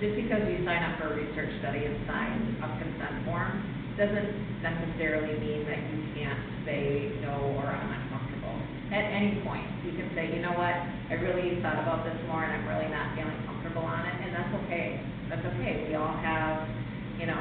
just 0.04 0.20
because 0.20 0.44
you 0.52 0.60
sign 0.68 0.84
up 0.84 1.00
for 1.00 1.08
a 1.08 1.16
research 1.16 1.48
study 1.64 1.88
and 1.88 1.96
sign 2.04 2.60
a 2.60 2.68
consent 2.76 3.24
form 3.24 3.56
doesn't 3.96 4.36
necessarily 4.60 5.40
mean 5.40 5.64
that 5.64 5.80
you 5.80 6.04
can't 6.12 6.44
say 6.68 7.08
no 7.24 7.56
or 7.56 7.72
I'm 7.72 7.88
uncomfortable. 7.88 8.52
At 8.92 9.08
any 9.16 9.40
point, 9.48 9.64
you 9.88 9.96
can 9.96 10.12
say, 10.12 10.28
you 10.28 10.44
know 10.44 10.60
what, 10.60 10.76
I 11.08 11.16
really 11.24 11.56
thought 11.64 11.80
about 11.80 12.04
this 12.04 12.20
more 12.28 12.44
and 12.44 12.52
I'm 12.52 12.68
really 12.68 12.92
not 12.92 13.16
feeling 13.16 13.40
comfortable 13.48 13.88
on 13.88 14.04
it, 14.04 14.28
and 14.28 14.36
that's 14.36 14.52
okay. 14.68 15.00
That's 15.32 15.46
okay. 15.56 15.88
We 15.88 15.96
all 15.96 16.20
have, 16.20 16.68
you 17.16 17.24
know, 17.32 17.40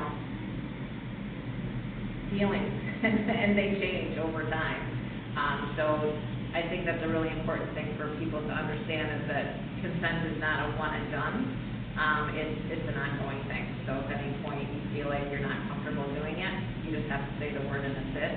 feelings, 2.31 2.70
and 3.03 3.59
they 3.59 3.75
change 3.83 4.22
over 4.22 4.46
time. 4.46 4.87
Um, 5.35 5.75
so 5.75 6.14
I 6.55 6.62
think 6.70 6.87
that's 6.87 7.03
a 7.03 7.11
really 7.11 7.35
important 7.35 7.75
thing 7.75 7.98
for 7.98 8.07
people 8.22 8.38
to 8.38 8.55
understand 8.55 9.18
is 9.18 9.27
that 9.35 9.59
consent 9.83 10.31
is 10.31 10.38
not 10.38 10.70
a 10.70 10.79
one 10.79 10.94
and 10.94 11.11
done 11.11 11.72
um, 11.99 12.33
it's, 12.35 12.61
it's 12.73 12.87
an 12.89 12.97
ongoing 12.97 13.43
thing. 13.49 13.65
So 13.87 13.99
if 14.01 14.09
at 14.09 14.21
any 14.23 14.33
point 14.43 14.65
you 14.65 14.81
feel 14.95 15.09
like 15.13 15.29
you're 15.29 15.45
not 15.45 15.57
comfortable 15.69 16.09
doing 16.15 16.39
it, 16.41 16.55
you 16.85 16.97
just 16.97 17.09
have 17.13 17.21
to 17.25 17.33
say 17.39 17.53
the 17.53 17.65
word 17.69 17.85
and 17.85 17.95
that's 17.97 18.17
it. 18.17 18.35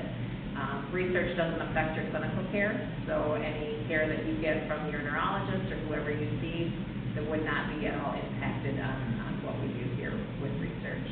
Um, 0.55 0.87
research 0.91 1.35
doesn't 1.35 1.61
affect 1.67 1.99
your 1.99 2.07
clinical 2.15 2.43
care, 2.51 2.71
so 3.07 3.35
any 3.35 3.83
care 3.91 4.07
that 4.07 4.23
you 4.23 4.39
get 4.39 4.67
from 4.71 4.87
your 4.87 5.03
neurologist 5.03 5.67
or 5.67 5.77
whoever 5.87 6.11
you 6.11 6.31
see, 6.39 6.71
that 7.15 7.27
would 7.27 7.43
not 7.43 7.75
be 7.75 7.87
at 7.87 7.95
all 7.99 8.15
impacted 8.15 8.79
on, 8.79 8.99
on 9.23 9.33
what 9.43 9.55
we 9.59 9.67
do 9.75 9.83
here 9.95 10.15
with 10.41 10.51
research. 10.59 11.07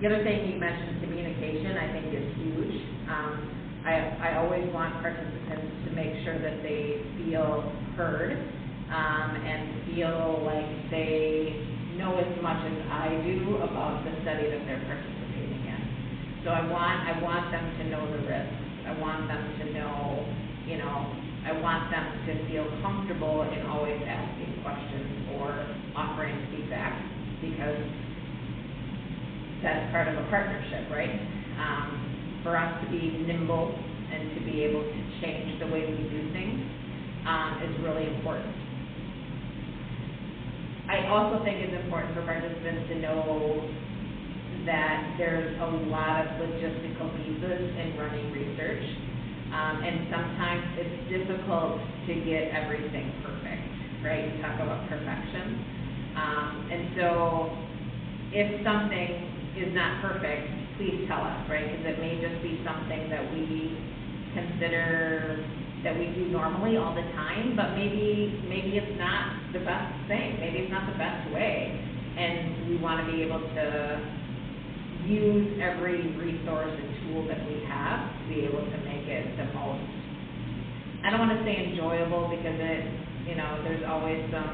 The 0.00 0.06
other 0.08 0.22
thing 0.22 0.52
you 0.52 0.60
mentioned, 0.60 1.00
communication, 1.00 1.76
I 1.76 1.92
think 1.92 2.12
is 2.12 2.28
huge. 2.36 2.76
Um, 3.08 3.32
I, 3.84 3.94
I 4.20 4.36
always 4.36 4.68
want 4.72 5.00
participants 5.00 5.72
to 5.86 5.90
make 5.92 6.24
sure 6.24 6.38
that 6.38 6.62
they 6.62 7.00
feel 7.16 7.72
heard 7.96 8.36
um, 8.90 9.36
and 9.36 9.84
feel 9.94 10.42
like 10.44 10.90
they 10.90 11.66
know 11.96 12.16
as 12.18 12.42
much 12.42 12.60
as 12.64 12.78
I 12.90 13.08
do 13.24 13.56
about 13.58 14.04
the 14.04 14.12
study 14.22 14.48
that 14.50 14.62
they're 14.64 14.84
participating 14.86 15.62
in. 15.66 15.80
So 16.44 16.50
I 16.50 16.62
want 16.70 17.08
I 17.08 17.20
want 17.22 17.50
them 17.52 17.66
to 17.78 17.84
know 17.90 18.04
the 18.12 18.22
risks. 18.26 18.54
I 18.86 18.92
want 18.98 19.28
them 19.28 19.44
to 19.60 19.64
know, 19.74 20.24
you 20.66 20.78
know, 20.78 21.12
I 21.44 21.52
want 21.52 21.90
them 21.90 22.06
to 22.26 22.32
feel 22.48 22.64
comfortable 22.80 23.42
in 23.42 23.66
always 23.66 24.00
asking 24.06 24.62
questions 24.62 25.28
or 25.36 25.52
offering 25.94 26.36
feedback 26.50 26.96
because 27.42 27.76
that's 29.62 29.90
part 29.92 30.08
of 30.08 30.16
a 30.16 30.26
partnership, 30.30 30.88
right? 30.90 31.20
Um, 31.58 32.40
for 32.42 32.56
us 32.56 32.84
to 32.84 32.90
be 32.90 33.24
nimble 33.26 33.74
and 34.12 34.34
to 34.38 34.40
be 34.44 34.62
able 34.62 34.82
to 34.82 35.00
change 35.20 35.58
the 35.60 35.66
way 35.66 35.84
we 35.84 36.08
do 36.08 36.32
things 36.32 36.60
um, 37.26 37.60
is 37.62 37.84
really 37.84 38.06
important. 38.16 38.67
I 40.88 41.06
also 41.08 41.44
think 41.44 41.60
it's 41.60 41.84
important 41.84 42.14
for 42.14 42.22
participants 42.22 42.88
to 42.90 42.96
know 43.00 43.70
that 44.66 45.14
there's 45.18 45.56
a 45.60 45.66
lot 45.88 46.20
of 46.26 46.28
logistical 46.40 47.12
pieces 47.16 47.76
in 47.78 47.96
running 47.98 48.32
research. 48.32 48.84
Um, 49.52 49.82
and 49.84 50.08
sometimes 50.10 50.64
it's 50.76 51.08
difficult 51.08 51.80
to 52.06 52.14
get 52.24 52.52
everything 52.52 53.12
perfect, 53.24 53.64
right? 54.04 54.28
You 54.34 54.42
talk 54.42 54.60
about 54.60 54.88
perfection. 54.88 55.64
Um, 56.16 56.68
and 56.72 56.96
so 56.96 57.56
if 58.32 58.64
something 58.64 59.10
is 59.56 59.74
not 59.74 60.02
perfect, 60.02 60.48
please 60.78 61.04
tell 61.08 61.22
us, 61.22 61.48
right? 61.50 61.68
Because 61.70 61.96
it 61.96 62.00
may 62.00 62.20
just 62.20 62.42
be 62.42 62.60
something 62.64 63.10
that 63.10 63.24
we 63.32 63.76
consider 64.34 65.44
that 65.84 65.94
we 65.98 66.06
do 66.14 66.26
normally 66.28 66.76
all 66.76 66.94
the 66.94 67.06
time, 67.14 67.54
but 67.54 67.74
maybe 67.78 68.34
maybe 68.48 68.76
it's 68.76 68.98
not 68.98 69.52
the 69.52 69.62
best 69.62 69.94
thing. 70.10 70.38
Maybe 70.40 70.66
it's 70.66 70.72
not 70.72 70.90
the 70.90 70.98
best 70.98 71.30
way, 71.30 71.70
and 72.18 72.68
we 72.68 72.76
want 72.82 73.06
to 73.06 73.06
be 73.12 73.22
able 73.22 73.40
to 73.40 73.66
use 75.06 75.58
every 75.62 76.02
resource 76.18 76.74
and 76.74 76.88
tool 77.06 77.28
that 77.30 77.40
we 77.46 77.62
have 77.70 78.10
to 78.10 78.22
be 78.28 78.44
able 78.44 78.60
to 78.60 78.78
make 78.84 79.06
it 79.06 79.24
the 79.38 79.46
most. 79.54 79.86
I 81.04 81.10
don't 81.14 81.22
want 81.22 81.38
to 81.38 81.42
say 81.46 81.70
enjoyable 81.70 82.26
because 82.28 82.58
it, 82.58 82.82
you 83.30 83.38
know, 83.38 83.62
there's 83.62 83.86
always 83.86 84.18
some 84.34 84.50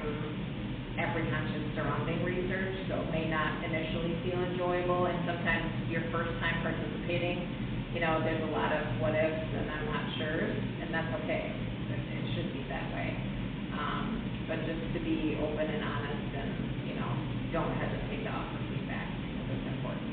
apprehension 1.01 1.73
surrounding 1.75 2.23
research, 2.23 2.87
so 2.87 3.01
it 3.01 3.11
may 3.11 3.27
not 3.27 3.65
initially 3.65 4.15
feel 4.23 4.39
enjoyable, 4.45 5.09
and 5.11 5.19
sometimes 5.27 5.67
your 5.91 6.05
first 6.13 6.31
time 6.39 6.63
participating, 6.63 7.64
you 7.95 8.01
know, 8.03 8.19
there's 8.27 8.43
a 8.43 8.51
lot 8.51 8.75
of 8.75 8.83
what 8.99 9.15
ifs 9.15 9.55
and 9.55 9.71
I'm 9.71 9.87
not 9.87 10.19
sure, 10.19 10.51
and 10.83 10.93
that's 10.93 11.15
okay. 11.23 11.55
It, 11.95 12.27
should 12.35 12.53
be 12.53 12.67
that 12.69 12.91
way. 12.91 13.15
Um, 13.79 14.19
but 14.49 14.59
just 14.67 14.83
to 14.95 15.01
be 15.01 15.39
open 15.39 15.71
and 15.71 15.85
honest 15.85 16.35
and, 16.35 16.51
you 16.91 16.95
know, 16.99 17.11
don't 17.55 17.71
hesitate 17.79 18.27
to 18.27 18.31
offer 18.31 18.59
feedback 18.67 19.07
because 19.23 19.47
it's 19.55 19.69
important. 19.79 20.11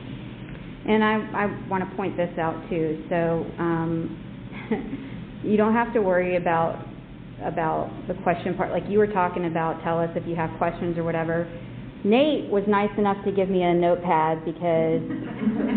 And 0.85 1.03
I, 1.03 1.13
I 1.33 1.45
want 1.67 1.89
to 1.89 1.95
point 1.97 2.15
this 2.15 2.29
out 2.37 2.61
too. 2.69 3.01
So 3.09 3.49
um, 3.57 4.13
you 5.43 5.57
don't 5.57 5.73
have 5.73 5.91
to 5.93 6.01
worry 6.01 6.37
about 6.37 6.85
about 7.43 7.89
the 8.07 8.13
question 8.21 8.55
part. 8.55 8.71
Like 8.71 8.83
you 8.87 8.99
were 8.99 9.07
talking 9.07 9.45
about, 9.45 9.81
tell 9.83 9.99
us 9.99 10.09
if 10.15 10.27
you 10.27 10.35
have 10.35 10.51
questions 10.59 10.97
or 10.97 11.03
whatever. 11.03 11.49
Nate 12.03 12.49
was 12.49 12.63
nice 12.67 12.89
enough 12.97 13.23
to 13.25 13.31
give 13.31 13.49
me 13.49 13.61
a 13.63 13.73
notepad 13.73 14.43
because 14.43 15.01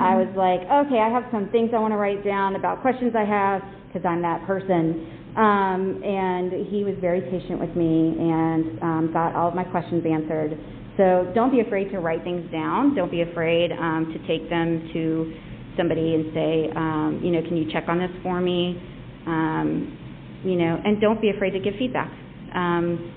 I 0.00 0.16
was 0.16 0.32
like, 0.36 0.64
okay, 0.64 1.00
I 1.00 1.10
have 1.12 1.24
some 1.30 1.50
things 1.50 1.70
I 1.74 1.78
want 1.78 1.92
to 1.92 1.98
write 1.98 2.24
down 2.24 2.56
about 2.56 2.80
questions 2.80 3.12
I 3.16 3.24
have 3.24 3.62
because 3.88 4.06
I'm 4.08 4.22
that 4.22 4.46
person. 4.46 5.20
Um, 5.36 6.00
and 6.02 6.66
he 6.68 6.84
was 6.84 6.94
very 7.00 7.20
patient 7.20 7.60
with 7.60 7.74
me 7.76 8.16
and 8.18 8.82
um, 8.82 9.10
got 9.12 9.34
all 9.34 9.48
of 9.48 9.54
my 9.54 9.64
questions 9.64 10.04
answered. 10.06 10.56
So 10.96 11.30
don't 11.34 11.50
be 11.50 11.60
afraid 11.60 11.90
to 11.90 11.98
write 11.98 12.22
things 12.22 12.50
down. 12.52 12.94
Don't 12.94 13.10
be 13.10 13.22
afraid 13.22 13.72
um, 13.72 14.14
to 14.14 14.18
take 14.26 14.48
them 14.48 14.88
to 14.92 15.34
somebody 15.76 16.14
and 16.14 16.32
say, 16.32 16.70
um, 16.76 17.20
you 17.22 17.32
know, 17.32 17.42
can 17.42 17.56
you 17.56 17.70
check 17.72 17.84
on 17.88 17.98
this 17.98 18.10
for 18.22 18.40
me? 18.40 18.80
Um, 19.26 19.98
you 20.44 20.56
know, 20.56 20.80
and 20.84 21.00
don't 21.00 21.20
be 21.20 21.30
afraid 21.30 21.50
to 21.50 21.58
give 21.58 21.74
feedback. 21.78 22.12
Um, 22.54 23.12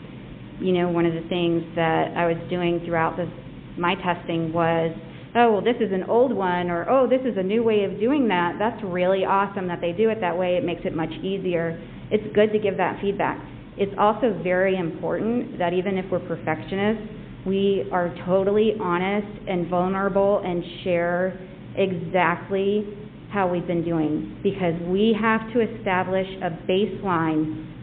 you 0.59 0.73
know, 0.73 0.89
one 0.89 1.05
of 1.05 1.13
the 1.13 1.27
things 1.29 1.63
that 1.75 2.13
I 2.15 2.25
was 2.25 2.37
doing 2.49 2.81
throughout 2.85 3.17
this, 3.17 3.29
my 3.77 3.95
testing 3.95 4.51
was, 4.51 4.95
oh, 5.35 5.53
well, 5.53 5.61
this 5.61 5.75
is 5.79 5.91
an 5.93 6.03
old 6.03 6.33
one, 6.33 6.69
or 6.69 6.89
oh, 6.89 7.07
this 7.07 7.21
is 7.25 7.37
a 7.37 7.43
new 7.43 7.63
way 7.63 7.83
of 7.83 7.99
doing 7.99 8.27
that. 8.29 8.55
That's 8.57 8.81
really 8.83 9.23
awesome 9.23 9.67
that 9.67 9.81
they 9.81 9.91
do 9.91 10.09
it 10.09 10.19
that 10.21 10.37
way. 10.37 10.55
It 10.55 10.63
makes 10.63 10.81
it 10.85 10.95
much 10.95 11.11
easier. 11.21 11.79
It's 12.09 12.23
good 12.33 12.51
to 12.53 12.59
give 12.59 12.77
that 12.77 12.99
feedback. 13.01 13.39
It's 13.77 13.93
also 13.99 14.39
very 14.43 14.77
important 14.77 15.59
that 15.59 15.73
even 15.73 15.97
if 15.97 16.05
we're 16.11 16.25
perfectionists, 16.27 17.03
we 17.45 17.87
are 17.91 18.13
totally 18.25 18.73
honest 18.81 19.27
and 19.47 19.69
vulnerable 19.69 20.41
and 20.43 20.63
share 20.83 21.39
exactly 21.75 22.97
how 23.31 23.47
we've 23.47 23.67
been 23.67 23.83
doing 23.83 24.39
because 24.41 24.73
we 24.87 25.15
have 25.19 25.41
to 25.53 25.61
establish 25.61 26.27
a 26.41 26.49
baseline 26.67 27.76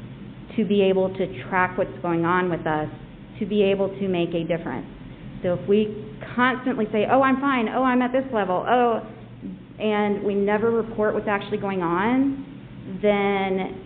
to 0.56 0.64
be 0.64 0.82
able 0.82 1.14
to 1.16 1.42
track 1.48 1.76
what's 1.78 1.98
going 2.02 2.24
on 2.24 2.50
with 2.50 2.66
us, 2.66 2.88
to 3.38 3.46
be 3.46 3.62
able 3.62 3.88
to 3.88 4.08
make 4.08 4.30
a 4.34 4.44
difference. 4.44 4.86
So 5.42 5.54
if 5.54 5.68
we 5.68 6.16
constantly 6.34 6.86
say, 6.92 7.06
oh, 7.10 7.22
I'm 7.22 7.40
fine, 7.40 7.68
oh, 7.68 7.82
I'm 7.82 8.02
at 8.02 8.12
this 8.12 8.24
level, 8.32 8.64
oh, 8.68 9.06
and 9.78 10.22
we 10.22 10.34
never 10.34 10.70
report 10.70 11.14
what's 11.14 11.28
actually 11.28 11.58
going 11.58 11.82
on, 11.82 12.98
then 13.02 13.80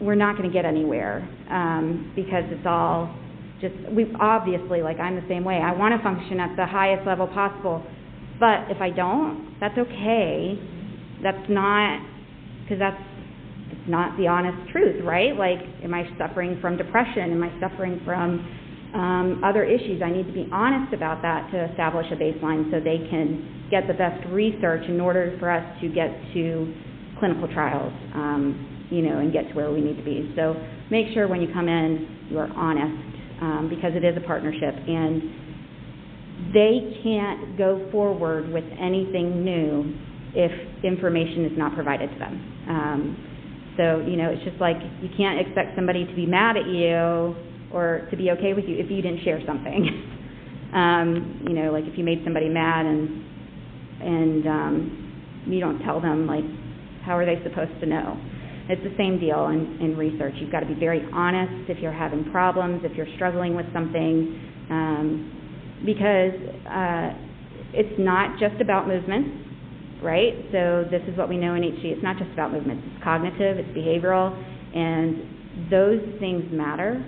we're 0.00 0.14
not 0.14 0.36
going 0.36 0.48
to 0.48 0.52
get 0.52 0.64
anywhere 0.64 1.26
um, 1.50 2.12
because 2.14 2.44
it's 2.48 2.66
all 2.66 3.14
just, 3.60 3.74
we 3.92 4.12
obviously, 4.20 4.82
like 4.82 4.98
I'm 4.98 5.14
the 5.14 5.26
same 5.28 5.44
way. 5.44 5.56
I 5.56 5.72
want 5.72 5.96
to 5.96 6.02
function 6.02 6.40
at 6.40 6.54
the 6.56 6.66
highest 6.66 7.06
level 7.06 7.26
possible. 7.26 7.84
But 8.38 8.70
if 8.70 8.80
I 8.80 8.90
don't, 8.90 9.56
that's 9.60 9.78
okay. 9.78 10.58
That's 11.22 11.48
not, 11.48 12.04
because 12.62 12.78
that's 12.78 13.00
it's 13.70 13.88
not 13.88 14.16
the 14.16 14.26
honest 14.26 14.70
truth, 14.70 15.02
right? 15.04 15.36
Like, 15.36 15.60
am 15.82 15.94
I 15.94 16.04
suffering 16.18 16.58
from 16.60 16.76
depression? 16.76 17.32
Am 17.32 17.42
I 17.42 17.50
suffering 17.60 18.00
from 18.04 18.40
um, 18.94 19.42
other 19.44 19.64
issues? 19.64 20.02
I 20.02 20.10
need 20.10 20.26
to 20.26 20.32
be 20.32 20.48
honest 20.52 20.92
about 20.92 21.22
that 21.22 21.50
to 21.52 21.70
establish 21.70 22.06
a 22.12 22.16
baseline 22.16 22.70
so 22.70 22.78
they 22.78 23.06
can 23.10 23.68
get 23.70 23.86
the 23.88 23.94
best 23.94 24.24
research 24.30 24.84
in 24.88 25.00
order 25.00 25.36
for 25.38 25.50
us 25.50 25.64
to 25.80 25.88
get 25.88 26.10
to 26.34 26.74
clinical 27.18 27.48
trials, 27.48 27.92
um, 28.14 28.86
you 28.90 29.02
know, 29.02 29.18
and 29.18 29.32
get 29.32 29.48
to 29.48 29.54
where 29.54 29.72
we 29.72 29.80
need 29.80 29.96
to 29.96 30.04
be. 30.04 30.32
So 30.36 30.54
make 30.90 31.06
sure 31.14 31.26
when 31.28 31.40
you 31.40 31.52
come 31.52 31.68
in, 31.68 32.28
you 32.30 32.38
are 32.38 32.48
honest 32.54 33.14
um, 33.40 33.68
because 33.70 33.92
it 33.94 34.04
is 34.04 34.16
a 34.16 34.26
partnership 34.26 34.74
and 34.74 36.52
they 36.52 37.00
can't 37.02 37.56
go 37.56 37.88
forward 37.90 38.52
with 38.52 38.64
anything 38.78 39.44
new 39.44 39.94
if 40.34 40.50
information 40.84 41.44
is 41.44 41.52
not 41.56 41.74
provided 41.74 42.10
to 42.10 42.18
them. 42.18 42.66
Um, 42.68 43.33
so, 43.76 44.04
you 44.06 44.16
know, 44.16 44.30
it's 44.30 44.44
just 44.44 44.60
like 44.60 44.76
you 45.02 45.08
can't 45.16 45.40
expect 45.40 45.74
somebody 45.74 46.06
to 46.06 46.14
be 46.14 46.26
mad 46.26 46.56
at 46.56 46.66
you 46.66 47.34
or 47.72 48.06
to 48.10 48.16
be 48.16 48.30
okay 48.30 48.54
with 48.54 48.64
you 48.66 48.76
if 48.78 48.90
you 48.90 49.02
didn't 49.02 49.24
share 49.24 49.42
something. 49.46 49.90
um, 50.74 51.44
you 51.48 51.54
know, 51.54 51.72
like 51.72 51.84
if 51.84 51.98
you 51.98 52.04
made 52.04 52.22
somebody 52.24 52.48
mad 52.48 52.86
and 52.86 53.24
and 54.00 54.46
um, 54.46 55.44
you 55.46 55.60
don't 55.60 55.78
tell 55.80 56.00
them, 56.00 56.26
like, 56.26 56.44
how 57.04 57.16
are 57.16 57.24
they 57.24 57.42
supposed 57.42 57.78
to 57.80 57.86
know? 57.86 58.18
It's 58.68 58.82
the 58.82 58.94
same 58.96 59.20
deal 59.20 59.48
in, 59.48 59.78
in 59.80 59.96
research. 59.96 60.34
You've 60.36 60.52
got 60.52 60.60
to 60.60 60.66
be 60.66 60.74
very 60.74 61.06
honest 61.12 61.70
if 61.70 61.78
you're 61.78 61.92
having 61.92 62.30
problems, 62.30 62.82
if 62.84 62.96
you're 62.96 63.12
struggling 63.16 63.54
with 63.54 63.66
something, 63.72 64.40
um, 64.70 65.82
because 65.84 66.32
uh, 66.66 67.12
it's 67.72 67.98
not 67.98 68.38
just 68.38 68.60
about 68.60 68.88
movements 68.88 69.53
right? 70.04 70.34
So 70.52 70.84
this 70.90 71.02
is 71.08 71.16
what 71.16 71.28
we 71.28 71.36
know 71.36 71.54
in 71.54 71.62
HD. 71.62 71.86
It's 71.86 72.02
not 72.02 72.18
just 72.18 72.30
about 72.32 72.52
movements. 72.52 72.84
It's 72.86 73.02
cognitive, 73.02 73.58
it's 73.58 73.76
behavioral, 73.76 74.30
and 74.74 75.70
those 75.70 76.02
things 76.20 76.44
matter, 76.52 77.04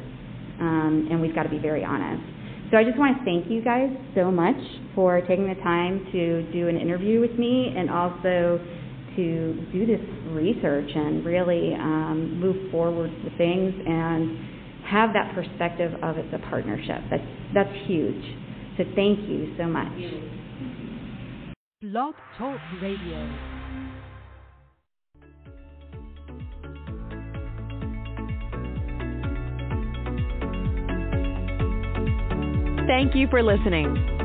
um, 0.60 1.08
and 1.10 1.20
we've 1.20 1.34
got 1.34 1.42
to 1.44 1.50
be 1.50 1.58
very 1.58 1.84
honest. 1.84 2.22
So 2.70 2.76
I 2.76 2.84
just 2.84 2.98
want 2.98 3.18
to 3.18 3.24
thank 3.24 3.48
you 3.48 3.62
guys 3.62 3.90
so 4.14 4.30
much 4.32 4.56
for 4.94 5.20
taking 5.20 5.48
the 5.48 5.54
time 5.62 6.04
to 6.10 6.50
do 6.52 6.68
an 6.68 6.76
interview 6.76 7.20
with 7.20 7.38
me 7.38 7.72
and 7.76 7.88
also 7.90 8.58
to 9.14 9.66
do 9.72 9.86
this 9.86 10.00
research 10.30 10.90
and 10.94 11.24
really 11.24 11.74
um, 11.74 12.40
move 12.40 12.70
forward 12.70 13.10
with 13.22 13.36
things 13.38 13.72
and 13.86 14.36
have 14.84 15.10
that 15.12 15.34
perspective 15.34 15.92
of 16.02 16.18
it's 16.18 16.32
a 16.34 16.38
partnership. 16.50 17.02
That's, 17.10 17.22
that's 17.54 17.86
huge. 17.86 18.22
So 18.78 18.84
thank 18.94 19.20
you 19.28 19.54
so 19.56 19.66
much. 19.66 20.35
Blog 21.82 22.14
Talk 22.38 22.58
Radio. 22.80 23.20
Thank 32.86 33.14
you 33.14 33.26
for 33.28 33.42
listening. 33.42 34.15